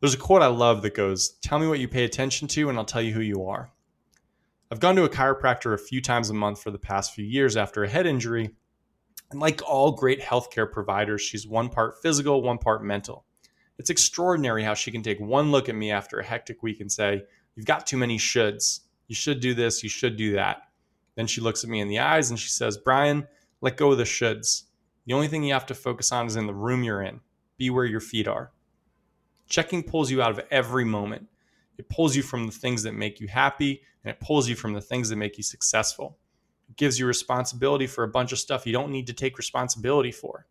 There's 0.00 0.14
a 0.14 0.18
quote 0.18 0.42
I 0.42 0.46
love 0.46 0.82
that 0.82 0.94
goes, 0.94 1.30
Tell 1.42 1.58
me 1.58 1.66
what 1.66 1.80
you 1.80 1.88
pay 1.88 2.04
attention 2.04 2.46
to, 2.48 2.68
and 2.68 2.78
I'll 2.78 2.84
tell 2.84 3.02
you 3.02 3.12
who 3.12 3.20
you 3.20 3.46
are. 3.46 3.72
I've 4.70 4.78
gone 4.78 4.94
to 4.96 5.04
a 5.04 5.08
chiropractor 5.08 5.74
a 5.74 5.78
few 5.78 6.00
times 6.00 6.30
a 6.30 6.34
month 6.34 6.62
for 6.62 6.70
the 6.70 6.78
past 6.78 7.12
few 7.12 7.24
years 7.24 7.56
after 7.56 7.82
a 7.82 7.88
head 7.88 8.06
injury. 8.06 8.50
And 9.32 9.40
like 9.40 9.60
all 9.66 9.92
great 9.92 10.20
healthcare 10.20 10.70
providers, 10.70 11.20
she's 11.20 11.46
one 11.46 11.68
part 11.68 12.00
physical, 12.00 12.40
one 12.42 12.58
part 12.58 12.84
mental. 12.84 13.24
It's 13.78 13.90
extraordinary 13.90 14.62
how 14.62 14.74
she 14.74 14.92
can 14.92 15.02
take 15.02 15.18
one 15.18 15.50
look 15.50 15.68
at 15.68 15.74
me 15.74 15.90
after 15.90 16.20
a 16.20 16.24
hectic 16.24 16.62
week 16.62 16.80
and 16.80 16.90
say, 16.90 17.24
You've 17.56 17.66
got 17.66 17.86
too 17.86 17.96
many 17.96 18.18
shoulds. 18.18 18.80
You 19.08 19.16
should 19.16 19.40
do 19.40 19.54
this, 19.54 19.82
you 19.82 19.88
should 19.88 20.16
do 20.16 20.34
that. 20.34 20.62
Then 21.16 21.26
she 21.26 21.40
looks 21.40 21.64
at 21.64 21.70
me 21.70 21.80
in 21.80 21.88
the 21.88 21.98
eyes 21.98 22.30
and 22.30 22.38
she 22.38 22.48
says, 22.48 22.76
Brian, 22.76 23.26
let 23.64 23.78
go 23.78 23.92
of 23.92 23.98
the 23.98 24.04
shoulds. 24.04 24.64
The 25.06 25.14
only 25.14 25.26
thing 25.26 25.42
you 25.42 25.54
have 25.54 25.64
to 25.66 25.74
focus 25.74 26.12
on 26.12 26.26
is 26.26 26.36
in 26.36 26.46
the 26.46 26.52
room 26.52 26.84
you're 26.84 27.00
in. 27.00 27.20
Be 27.56 27.70
where 27.70 27.86
your 27.86 28.00
feet 28.00 28.28
are. 28.28 28.52
Checking 29.48 29.82
pulls 29.82 30.10
you 30.10 30.20
out 30.20 30.30
of 30.30 30.44
every 30.50 30.84
moment. 30.84 31.28
It 31.78 31.88
pulls 31.88 32.14
you 32.14 32.22
from 32.22 32.44
the 32.44 32.52
things 32.52 32.82
that 32.82 32.92
make 32.92 33.20
you 33.20 33.26
happy 33.26 33.80
and 34.04 34.10
it 34.10 34.20
pulls 34.20 34.50
you 34.50 34.54
from 34.54 34.74
the 34.74 34.82
things 34.82 35.08
that 35.08 35.16
make 35.16 35.38
you 35.38 35.42
successful. 35.42 36.18
It 36.68 36.76
gives 36.76 36.98
you 36.98 37.06
responsibility 37.06 37.86
for 37.86 38.04
a 38.04 38.08
bunch 38.08 38.32
of 38.32 38.38
stuff 38.38 38.66
you 38.66 38.74
don't 38.74 38.92
need 38.92 39.06
to 39.06 39.14
take 39.14 39.38
responsibility 39.38 40.12
for. 40.12 40.46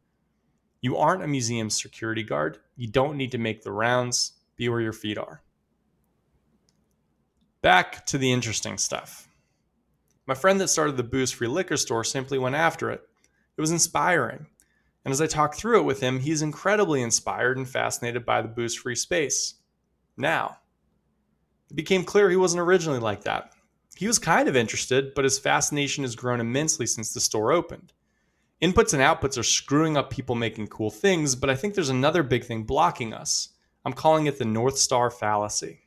You 0.82 0.98
aren't 0.98 1.24
a 1.24 1.27
museum 1.27 1.70
security 1.70 2.24
guard. 2.24 2.58
You 2.75 2.88
don't 2.88 3.15
need 3.15 3.32
to 3.34 3.38
make 3.38 3.62
the 3.62 3.72
rounds. 3.72 4.34
Be 4.55 4.70
where 4.70 4.82
your 4.82 4.91
feet 4.91 5.20
are. 5.20 5.43
Back 7.62 8.08
to 8.08 8.17
the 8.17 8.32
interesting 8.32 8.79
stuff. 8.79 9.29
My 10.25 10.34
friend 10.34 10.60
that 10.62 10.70
started 10.70 10.96
the 10.96 11.03
booze 11.03 11.32
free 11.32 11.48
liquor 11.48 11.77
store 11.77 12.03
simply 12.03 12.39
went 12.39 12.56
after 12.56 12.89
it. 12.89 13.01
It 13.58 13.62
was 13.62 13.72
inspiring. 13.72 14.48
And 15.06 15.12
as 15.12 15.20
I 15.20 15.27
talk 15.27 15.56
through 15.56 15.82
it 15.82 15.86
with 15.86 16.00
him, 16.00 16.20
he's 16.20 16.42
incredibly 16.42 17.01
inspired 17.01 17.58
and 17.58 17.68
fascinated 17.68 18.25
by 18.25 18.42
the 18.42 18.48
booze 18.48 18.75
free 18.75 18.96
space. 18.96 19.56
Now, 20.15 20.58
it 21.70 21.75
became 21.75 22.03
clear 22.06 22.30
he 22.30 22.38
wasn't 22.38 22.62
originally 22.62 23.00
like 23.00 23.24
that. 23.25 23.51
He 23.96 24.08
was 24.08 24.18
kind 24.18 24.48
of 24.48 24.56
interested, 24.56 25.13
but 25.13 25.25
his 25.25 25.39
fascination 25.39 26.03
has 26.03 26.15
grown 26.15 26.39
immensely 26.39 26.86
since 26.86 27.13
the 27.13 27.20
store 27.20 27.51
opened. 27.51 27.94
Inputs 28.62 28.94
and 28.94 29.03
outputs 29.03 29.38
are 29.38 29.44
screwing 29.44 29.98
up 29.98 30.10
people 30.10 30.36
making 30.36 30.68
cool 30.68 30.89
things, 30.89 31.36
but 31.36 31.50
I 31.50 31.56
think 31.56 31.74
there's 31.74 31.89
another 31.89 32.24
big 32.24 32.46
thing 32.46 32.63
blocking 32.63 33.13
us. 33.13 33.50
I'm 33.84 33.94
calling 33.94 34.25
it 34.25 34.39
the 34.39 34.46
North 34.46 34.77
Star 34.77 35.12
fallacy. 35.12 35.83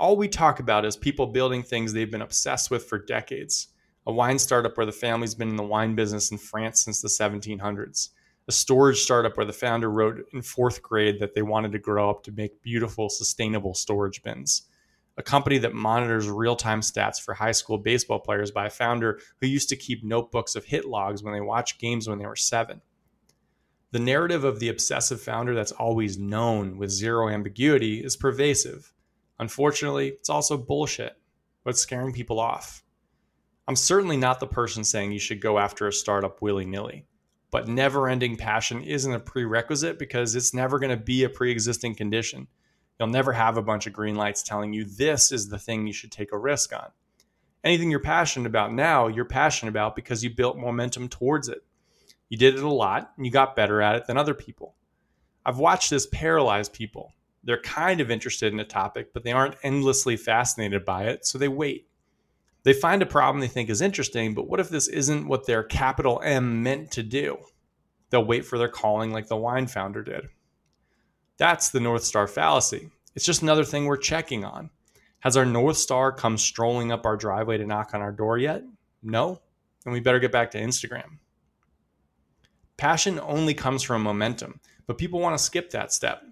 All 0.00 0.16
we 0.16 0.28
talk 0.28 0.60
about 0.60 0.86
is 0.86 0.96
people 0.96 1.26
building 1.26 1.62
things 1.62 1.92
they've 1.92 2.10
been 2.10 2.22
obsessed 2.22 2.70
with 2.70 2.86
for 2.86 2.98
decades 2.98 3.68
a 4.06 4.12
wine 4.12 4.38
startup 4.38 4.74
where 4.78 4.86
the 4.86 4.92
family's 4.92 5.34
been 5.34 5.50
in 5.50 5.56
the 5.56 5.62
wine 5.62 5.94
business 5.94 6.30
in 6.30 6.38
France 6.38 6.82
since 6.82 7.02
the 7.02 7.08
1700s, 7.08 8.08
a 8.48 8.52
storage 8.52 9.00
startup 9.00 9.36
where 9.36 9.44
the 9.44 9.52
founder 9.52 9.90
wrote 9.90 10.24
in 10.32 10.40
fourth 10.40 10.80
grade 10.80 11.20
that 11.20 11.34
they 11.34 11.42
wanted 11.42 11.70
to 11.72 11.78
grow 11.78 12.08
up 12.08 12.22
to 12.22 12.32
make 12.32 12.62
beautiful, 12.62 13.10
sustainable 13.10 13.74
storage 13.74 14.22
bins, 14.22 14.70
a 15.18 15.22
company 15.22 15.58
that 15.58 15.74
monitors 15.74 16.30
real 16.30 16.56
time 16.56 16.80
stats 16.80 17.20
for 17.20 17.34
high 17.34 17.52
school 17.52 17.76
baseball 17.76 18.20
players 18.20 18.50
by 18.50 18.64
a 18.64 18.70
founder 18.70 19.20
who 19.42 19.46
used 19.46 19.68
to 19.68 19.76
keep 19.76 20.02
notebooks 20.02 20.56
of 20.56 20.64
hit 20.64 20.86
logs 20.86 21.22
when 21.22 21.34
they 21.34 21.42
watched 21.42 21.78
games 21.78 22.08
when 22.08 22.18
they 22.18 22.26
were 22.26 22.36
seven. 22.36 22.80
The 23.90 23.98
narrative 23.98 24.44
of 24.44 24.60
the 24.60 24.70
obsessive 24.70 25.20
founder 25.20 25.54
that's 25.54 25.72
always 25.72 26.16
known 26.16 26.78
with 26.78 26.88
zero 26.88 27.28
ambiguity 27.28 28.02
is 28.02 28.16
pervasive. 28.16 28.94
Unfortunately, 29.40 30.08
it's 30.08 30.28
also 30.28 30.58
bullshit, 30.58 31.16
but 31.64 31.78
scaring 31.78 32.12
people 32.12 32.38
off. 32.38 32.84
I'm 33.66 33.74
certainly 33.74 34.18
not 34.18 34.38
the 34.38 34.46
person 34.46 34.84
saying 34.84 35.12
you 35.12 35.18
should 35.18 35.40
go 35.40 35.58
after 35.58 35.88
a 35.88 35.92
startup 35.94 36.42
willy 36.42 36.66
nilly, 36.66 37.06
but 37.50 37.66
never 37.66 38.06
ending 38.06 38.36
passion 38.36 38.82
isn't 38.82 39.14
a 39.14 39.18
prerequisite 39.18 39.98
because 39.98 40.36
it's 40.36 40.52
never 40.52 40.78
going 40.78 40.90
to 40.90 41.02
be 41.02 41.24
a 41.24 41.30
pre 41.30 41.50
existing 41.50 41.94
condition. 41.94 42.48
You'll 42.98 43.08
never 43.08 43.32
have 43.32 43.56
a 43.56 43.62
bunch 43.62 43.86
of 43.86 43.94
green 43.94 44.14
lights 44.14 44.42
telling 44.42 44.74
you 44.74 44.84
this 44.84 45.32
is 45.32 45.48
the 45.48 45.58
thing 45.58 45.86
you 45.86 45.94
should 45.94 46.12
take 46.12 46.32
a 46.32 46.38
risk 46.38 46.74
on. 46.74 46.90
Anything 47.64 47.90
you're 47.90 47.98
passionate 47.98 48.46
about 48.46 48.74
now, 48.74 49.06
you're 49.06 49.24
passionate 49.24 49.70
about 49.70 49.96
because 49.96 50.22
you 50.22 50.28
built 50.28 50.58
momentum 50.58 51.08
towards 51.08 51.48
it. 51.48 51.64
You 52.28 52.36
did 52.36 52.56
it 52.56 52.62
a 52.62 52.68
lot 52.68 53.12
and 53.16 53.24
you 53.24 53.32
got 53.32 53.56
better 53.56 53.80
at 53.80 53.96
it 53.96 54.06
than 54.06 54.18
other 54.18 54.34
people. 54.34 54.74
I've 55.46 55.58
watched 55.58 55.88
this 55.88 56.06
paralyze 56.06 56.68
people. 56.68 57.14
They're 57.42 57.60
kind 57.62 58.00
of 58.00 58.10
interested 58.10 58.52
in 58.52 58.60
a 58.60 58.64
topic, 58.64 59.12
but 59.12 59.24
they 59.24 59.32
aren't 59.32 59.56
endlessly 59.62 60.16
fascinated 60.16 60.84
by 60.84 61.04
it, 61.04 61.26
so 61.26 61.38
they 61.38 61.48
wait. 61.48 61.88
They 62.62 62.74
find 62.74 63.00
a 63.00 63.06
problem 63.06 63.40
they 63.40 63.48
think 63.48 63.70
is 63.70 63.80
interesting, 63.80 64.34
but 64.34 64.48
what 64.48 64.60
if 64.60 64.68
this 64.68 64.88
isn't 64.88 65.26
what 65.26 65.46
their 65.46 65.62
capital 65.62 66.20
M 66.22 66.62
meant 66.62 66.90
to 66.92 67.02
do? 67.02 67.38
They'll 68.10 68.24
wait 68.24 68.44
for 68.44 68.58
their 68.58 68.68
calling 68.68 69.12
like 69.12 69.28
the 69.28 69.36
wine 69.36 69.66
founder 69.66 70.02
did. 70.02 70.28
That's 71.38 71.70
the 71.70 71.80
North 71.80 72.04
Star 72.04 72.26
fallacy. 72.26 72.90
It's 73.14 73.24
just 73.24 73.42
another 73.42 73.64
thing 73.64 73.86
we're 73.86 73.96
checking 73.96 74.44
on. 74.44 74.68
Has 75.20 75.36
our 75.36 75.46
North 75.46 75.78
Star 75.78 76.12
come 76.12 76.36
strolling 76.36 76.92
up 76.92 77.06
our 77.06 77.16
driveway 77.16 77.56
to 77.58 77.66
knock 77.66 77.94
on 77.94 78.02
our 78.02 78.12
door 78.12 78.36
yet? 78.36 78.62
No? 79.02 79.40
Then 79.84 79.94
we 79.94 80.00
better 80.00 80.18
get 80.18 80.32
back 80.32 80.50
to 80.50 80.60
Instagram. 80.60 81.18
Passion 82.76 83.18
only 83.20 83.54
comes 83.54 83.82
from 83.82 84.02
momentum, 84.02 84.60
but 84.86 84.98
people 84.98 85.20
want 85.20 85.36
to 85.36 85.42
skip 85.42 85.70
that 85.70 85.92
step. 85.92 86.22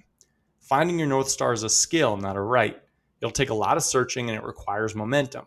Finding 0.69 0.99
your 0.99 1.09
North 1.09 1.31
Star 1.31 1.55
is 1.55 1.63
a 1.63 1.69
skill, 1.71 2.19
not 2.19 2.37
a 2.37 2.41
right. 2.43 2.79
It'll 3.23 3.33
take 3.33 3.49
a 3.49 3.55
lot 3.55 3.79
of 3.79 3.83
searching 3.83 4.29
and 4.29 4.37
it 4.37 4.45
requires 4.45 4.95
momentum. 4.95 5.47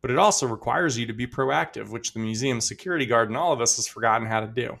But 0.00 0.10
it 0.10 0.18
also 0.18 0.46
requires 0.46 0.98
you 0.98 1.04
to 1.06 1.12
be 1.12 1.26
proactive, 1.26 1.90
which 1.90 2.14
the 2.14 2.20
museum 2.20 2.58
security 2.58 3.04
guard 3.04 3.28
and 3.28 3.36
all 3.36 3.52
of 3.52 3.60
us 3.60 3.76
has 3.76 3.86
forgotten 3.86 4.26
how 4.26 4.40
to 4.40 4.46
do. 4.46 4.80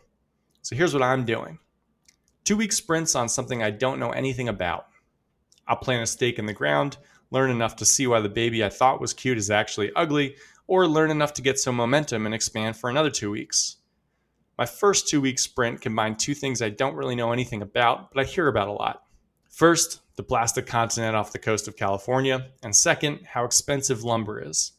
So 0.62 0.74
here's 0.74 0.94
what 0.94 1.02
I'm 1.02 1.26
doing 1.26 1.58
two 2.44 2.56
week 2.56 2.72
sprints 2.72 3.14
on 3.14 3.28
something 3.28 3.62
I 3.62 3.70
don't 3.70 4.00
know 4.00 4.12
anything 4.12 4.48
about. 4.48 4.86
I'll 5.68 5.76
plant 5.76 6.02
a 6.02 6.06
stake 6.06 6.38
in 6.38 6.46
the 6.46 6.54
ground, 6.54 6.96
learn 7.30 7.50
enough 7.50 7.76
to 7.76 7.84
see 7.84 8.06
why 8.06 8.20
the 8.20 8.30
baby 8.30 8.64
I 8.64 8.70
thought 8.70 9.00
was 9.00 9.12
cute 9.12 9.36
is 9.36 9.50
actually 9.50 9.92
ugly, 9.94 10.36
or 10.66 10.86
learn 10.86 11.10
enough 11.10 11.34
to 11.34 11.42
get 11.42 11.58
some 11.58 11.76
momentum 11.76 12.24
and 12.24 12.34
expand 12.34 12.78
for 12.78 12.88
another 12.88 13.10
two 13.10 13.30
weeks. 13.30 13.76
My 14.56 14.64
first 14.64 15.06
two 15.06 15.20
week 15.20 15.38
sprint 15.38 15.82
combined 15.82 16.18
two 16.18 16.34
things 16.34 16.62
I 16.62 16.70
don't 16.70 16.96
really 16.96 17.14
know 17.14 17.30
anything 17.30 17.60
about, 17.60 18.10
but 18.10 18.22
I 18.22 18.26
hear 18.26 18.48
about 18.48 18.68
a 18.68 18.72
lot. 18.72 19.02
First, 19.52 20.00
the 20.16 20.22
plastic 20.22 20.66
continent 20.66 21.14
off 21.14 21.32
the 21.32 21.38
coast 21.38 21.68
of 21.68 21.76
California, 21.76 22.48
and 22.62 22.74
second, 22.74 23.20
how 23.26 23.44
expensive 23.44 24.02
lumber 24.02 24.40
is. 24.40 24.72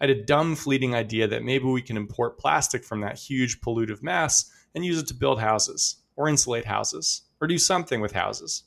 I 0.00 0.06
had 0.06 0.16
a 0.16 0.24
dumb, 0.24 0.56
fleeting 0.56 0.94
idea 0.94 1.28
that 1.28 1.44
maybe 1.44 1.66
we 1.66 1.82
can 1.82 1.98
import 1.98 2.38
plastic 2.38 2.82
from 2.82 3.02
that 3.02 3.18
huge 3.18 3.60
pollutive 3.60 4.02
mass 4.02 4.50
and 4.74 4.86
use 4.86 4.98
it 4.98 5.06
to 5.08 5.14
build 5.14 5.38
houses, 5.38 5.96
or 6.16 6.30
insulate 6.30 6.64
houses, 6.64 7.22
or 7.42 7.46
do 7.46 7.58
something 7.58 8.00
with 8.00 8.12
houses. 8.12 8.64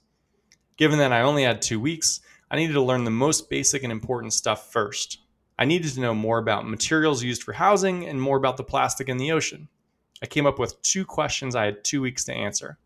Given 0.78 1.00
that 1.00 1.12
I 1.12 1.22
only 1.22 1.44
had 1.44 1.64
two 1.64 1.80
weeks, 1.80 2.22
I 2.52 2.56
needed 2.56 2.74
to 2.74 2.82
learn 2.82 3.04
the 3.04 3.10
most 3.10 3.50
basic 3.50 3.82
and 3.82 3.92
important 3.92 4.34
stuff 4.34 4.72
first. 4.72 5.18
I 5.58 5.66
needed 5.66 5.92
to 5.94 6.00
know 6.00 6.14
more 6.14 6.38
about 6.38 6.70
materials 6.70 7.24
used 7.24 7.42
for 7.42 7.54
housing 7.54 8.06
and 8.06 8.22
more 8.22 8.38
about 8.38 8.58
the 8.58 8.64
plastic 8.64 9.10
in 9.10 9.18
the 9.18 9.32
ocean. 9.32 9.68
I 10.22 10.28
came 10.28 10.46
up 10.46 10.60
with 10.60 10.80
two 10.84 11.06
questions 11.06 11.56
I 11.56 11.66
had 11.66 11.84
two 11.84 12.04
weeks 12.04 12.24
to 12.26 12.34
answer. 12.34 12.78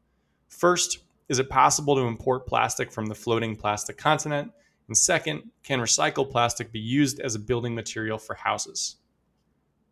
First, 0.48 1.00
is 1.30 1.39
it 1.39 1.50
possible 1.50 1.96
to 1.96 2.01
import 2.01 2.48
plastic 2.48 2.92
from 2.92 3.06
the 3.06 3.15
floating 3.15 3.56
plastic 3.56 3.98
continent? 3.98 4.51
And 4.88 4.98
second, 4.98 5.50
can 5.63 5.80
recycled 5.80 6.32
plastic 6.32 6.72
be 6.72 6.80
used 6.80 7.20
as 7.20 7.36
a 7.36 7.39
building 7.39 7.74
material 7.74 8.18
for 8.18 8.36
houses? 8.36 8.98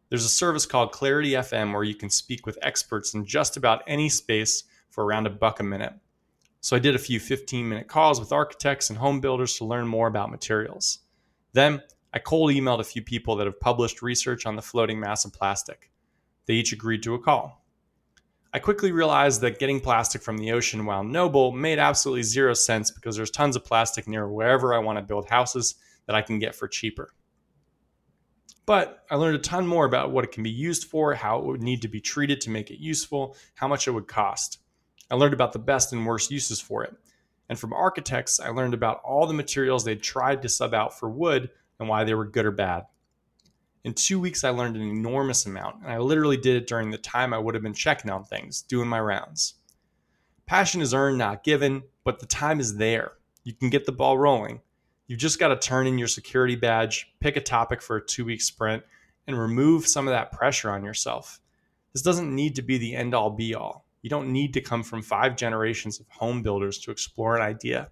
There's 0.09 0.25
a 0.25 0.29
service 0.29 0.65
called 0.65 0.91
Clarity 0.91 1.31
FM 1.31 1.71
where 1.71 1.85
you 1.85 1.95
can 1.95 2.09
speak 2.09 2.45
with 2.45 2.59
experts 2.61 3.13
in 3.13 3.25
just 3.25 3.55
about 3.55 3.83
any 3.87 4.09
space 4.09 4.65
for 4.89 5.05
around 5.05 5.25
a 5.25 5.29
buck 5.29 5.61
a 5.61 5.63
minute. 5.63 5.93
So 6.59 6.75
I 6.75 6.79
did 6.79 6.95
a 6.95 6.99
few 6.99 7.19
15 7.19 7.67
minute 7.67 7.87
calls 7.87 8.19
with 8.19 8.33
architects 8.33 8.89
and 8.89 8.99
home 8.99 9.21
builders 9.21 9.55
to 9.55 9.65
learn 9.65 9.87
more 9.87 10.07
about 10.07 10.29
materials. 10.29 10.99
Then 11.53 11.81
I 12.13 12.19
cold 12.19 12.51
emailed 12.51 12.81
a 12.81 12.83
few 12.83 13.01
people 13.01 13.37
that 13.37 13.47
have 13.47 13.59
published 13.59 14.01
research 14.01 14.45
on 14.45 14.57
the 14.57 14.61
floating 14.61 14.99
mass 14.99 15.23
of 15.23 15.31
plastic. 15.31 15.89
They 16.45 16.55
each 16.55 16.73
agreed 16.73 17.03
to 17.03 17.13
a 17.13 17.19
call. 17.19 17.60
I 18.53 18.59
quickly 18.59 18.91
realized 18.91 19.39
that 19.41 19.59
getting 19.59 19.79
plastic 19.79 20.21
from 20.21 20.37
the 20.37 20.51
ocean, 20.51 20.85
while 20.85 21.03
noble, 21.05 21.53
made 21.53 21.79
absolutely 21.79 22.23
zero 22.23 22.53
sense 22.53 22.91
because 22.91 23.15
there's 23.15 23.31
tons 23.31 23.55
of 23.55 23.63
plastic 23.63 24.07
near 24.07 24.27
wherever 24.27 24.73
I 24.73 24.79
want 24.79 24.97
to 24.97 25.03
build 25.03 25.29
houses 25.29 25.75
that 26.05 26.15
I 26.15 26.21
can 26.21 26.37
get 26.37 26.53
for 26.53 26.67
cheaper. 26.67 27.13
But 28.65 29.05
I 29.09 29.15
learned 29.15 29.37
a 29.37 29.39
ton 29.39 29.65
more 29.65 29.85
about 29.85 30.11
what 30.11 30.25
it 30.25 30.31
can 30.31 30.43
be 30.43 30.49
used 30.49 30.85
for, 30.85 31.13
how 31.13 31.39
it 31.39 31.45
would 31.45 31.63
need 31.63 31.81
to 31.83 31.87
be 31.87 32.01
treated 32.01 32.41
to 32.41 32.49
make 32.49 32.69
it 32.71 32.79
useful, 32.79 33.37
how 33.55 33.69
much 33.69 33.87
it 33.87 33.91
would 33.91 34.07
cost. 34.07 34.59
I 35.09 35.15
learned 35.15 35.33
about 35.33 35.53
the 35.53 35.59
best 35.59 35.93
and 35.93 36.05
worst 36.05 36.29
uses 36.29 36.59
for 36.59 36.83
it. 36.83 36.93
And 37.49 37.57
from 37.57 37.73
architects, 37.73 38.39
I 38.39 38.49
learned 38.49 38.73
about 38.73 39.01
all 39.03 39.27
the 39.27 39.33
materials 39.33 39.83
they'd 39.83 40.01
tried 40.01 40.41
to 40.41 40.49
sub 40.49 40.73
out 40.73 40.97
for 40.97 41.09
wood 41.09 41.49
and 41.79 41.89
why 41.89 42.03
they 42.03 42.13
were 42.13 42.25
good 42.25 42.45
or 42.45 42.51
bad. 42.51 42.83
In 43.83 43.93
two 43.93 44.19
weeks, 44.19 44.43
I 44.43 44.49
learned 44.49 44.75
an 44.75 44.83
enormous 44.83 45.45
amount, 45.45 45.83
and 45.83 45.91
I 45.91 45.97
literally 45.97 46.37
did 46.37 46.55
it 46.55 46.67
during 46.67 46.91
the 46.91 46.97
time 46.99 47.33
I 47.33 47.39
would 47.39 47.55
have 47.55 47.63
been 47.63 47.73
checking 47.73 48.11
on 48.11 48.23
things, 48.23 48.61
doing 48.61 48.87
my 48.87 48.99
rounds. 48.99 49.55
Passion 50.45 50.81
is 50.81 50.93
earned, 50.93 51.17
not 51.17 51.43
given, 51.43 51.83
but 52.03 52.19
the 52.19 52.27
time 52.27 52.59
is 52.59 52.77
there. 52.77 53.13
You 53.43 53.53
can 53.53 53.69
get 53.69 53.85
the 53.85 53.91
ball 53.91 54.17
rolling. 54.17 54.61
You've 55.07 55.19
just 55.19 55.39
got 55.39 55.47
to 55.47 55.57
turn 55.57 55.87
in 55.87 55.97
your 55.97 56.07
security 56.07 56.55
badge, 56.55 57.11
pick 57.19 57.35
a 57.37 57.41
topic 57.41 57.81
for 57.81 57.97
a 57.97 58.05
two 58.05 58.25
week 58.25 58.41
sprint, 58.41 58.83
and 59.27 59.37
remove 59.37 59.87
some 59.87 60.07
of 60.07 60.13
that 60.13 60.31
pressure 60.31 60.69
on 60.69 60.85
yourself. 60.85 61.41
This 61.93 62.03
doesn't 62.03 62.33
need 62.33 62.55
to 62.55 62.61
be 62.61 62.77
the 62.77 62.95
end 62.95 63.15
all 63.15 63.31
be 63.31 63.55
all. 63.55 63.85
You 64.03 64.09
don't 64.09 64.31
need 64.31 64.53
to 64.53 64.61
come 64.61 64.83
from 64.83 65.01
five 65.01 65.35
generations 65.35 65.99
of 65.99 66.07
home 66.09 66.41
builders 66.41 66.77
to 66.79 66.91
explore 66.91 67.35
an 67.35 67.41
idea. 67.41 67.89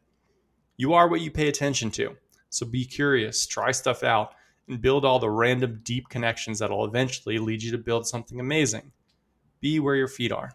You 0.77 0.93
are 0.93 1.07
what 1.07 1.21
you 1.21 1.31
pay 1.31 1.47
attention 1.47 1.91
to. 1.91 2.15
So 2.49 2.65
be 2.65 2.85
curious, 2.85 3.45
try 3.45 3.71
stuff 3.71 4.03
out, 4.03 4.33
and 4.69 4.82
build 4.82 5.03
all 5.03 5.19
the 5.19 5.29
random 5.29 5.82
deep 5.84 6.08
connections 6.10 6.60
that'll 6.60 6.86
eventually 6.86 7.39
lead 7.39 7.62
you 7.62 7.71
to 7.71 7.77
build 7.77 8.08
something 8.08 8.39
amazing. 8.39 8.91
Be 9.60 9.79
where 9.79 9.95
your 9.95 10.08
feet 10.08 10.32
are. 10.32 10.53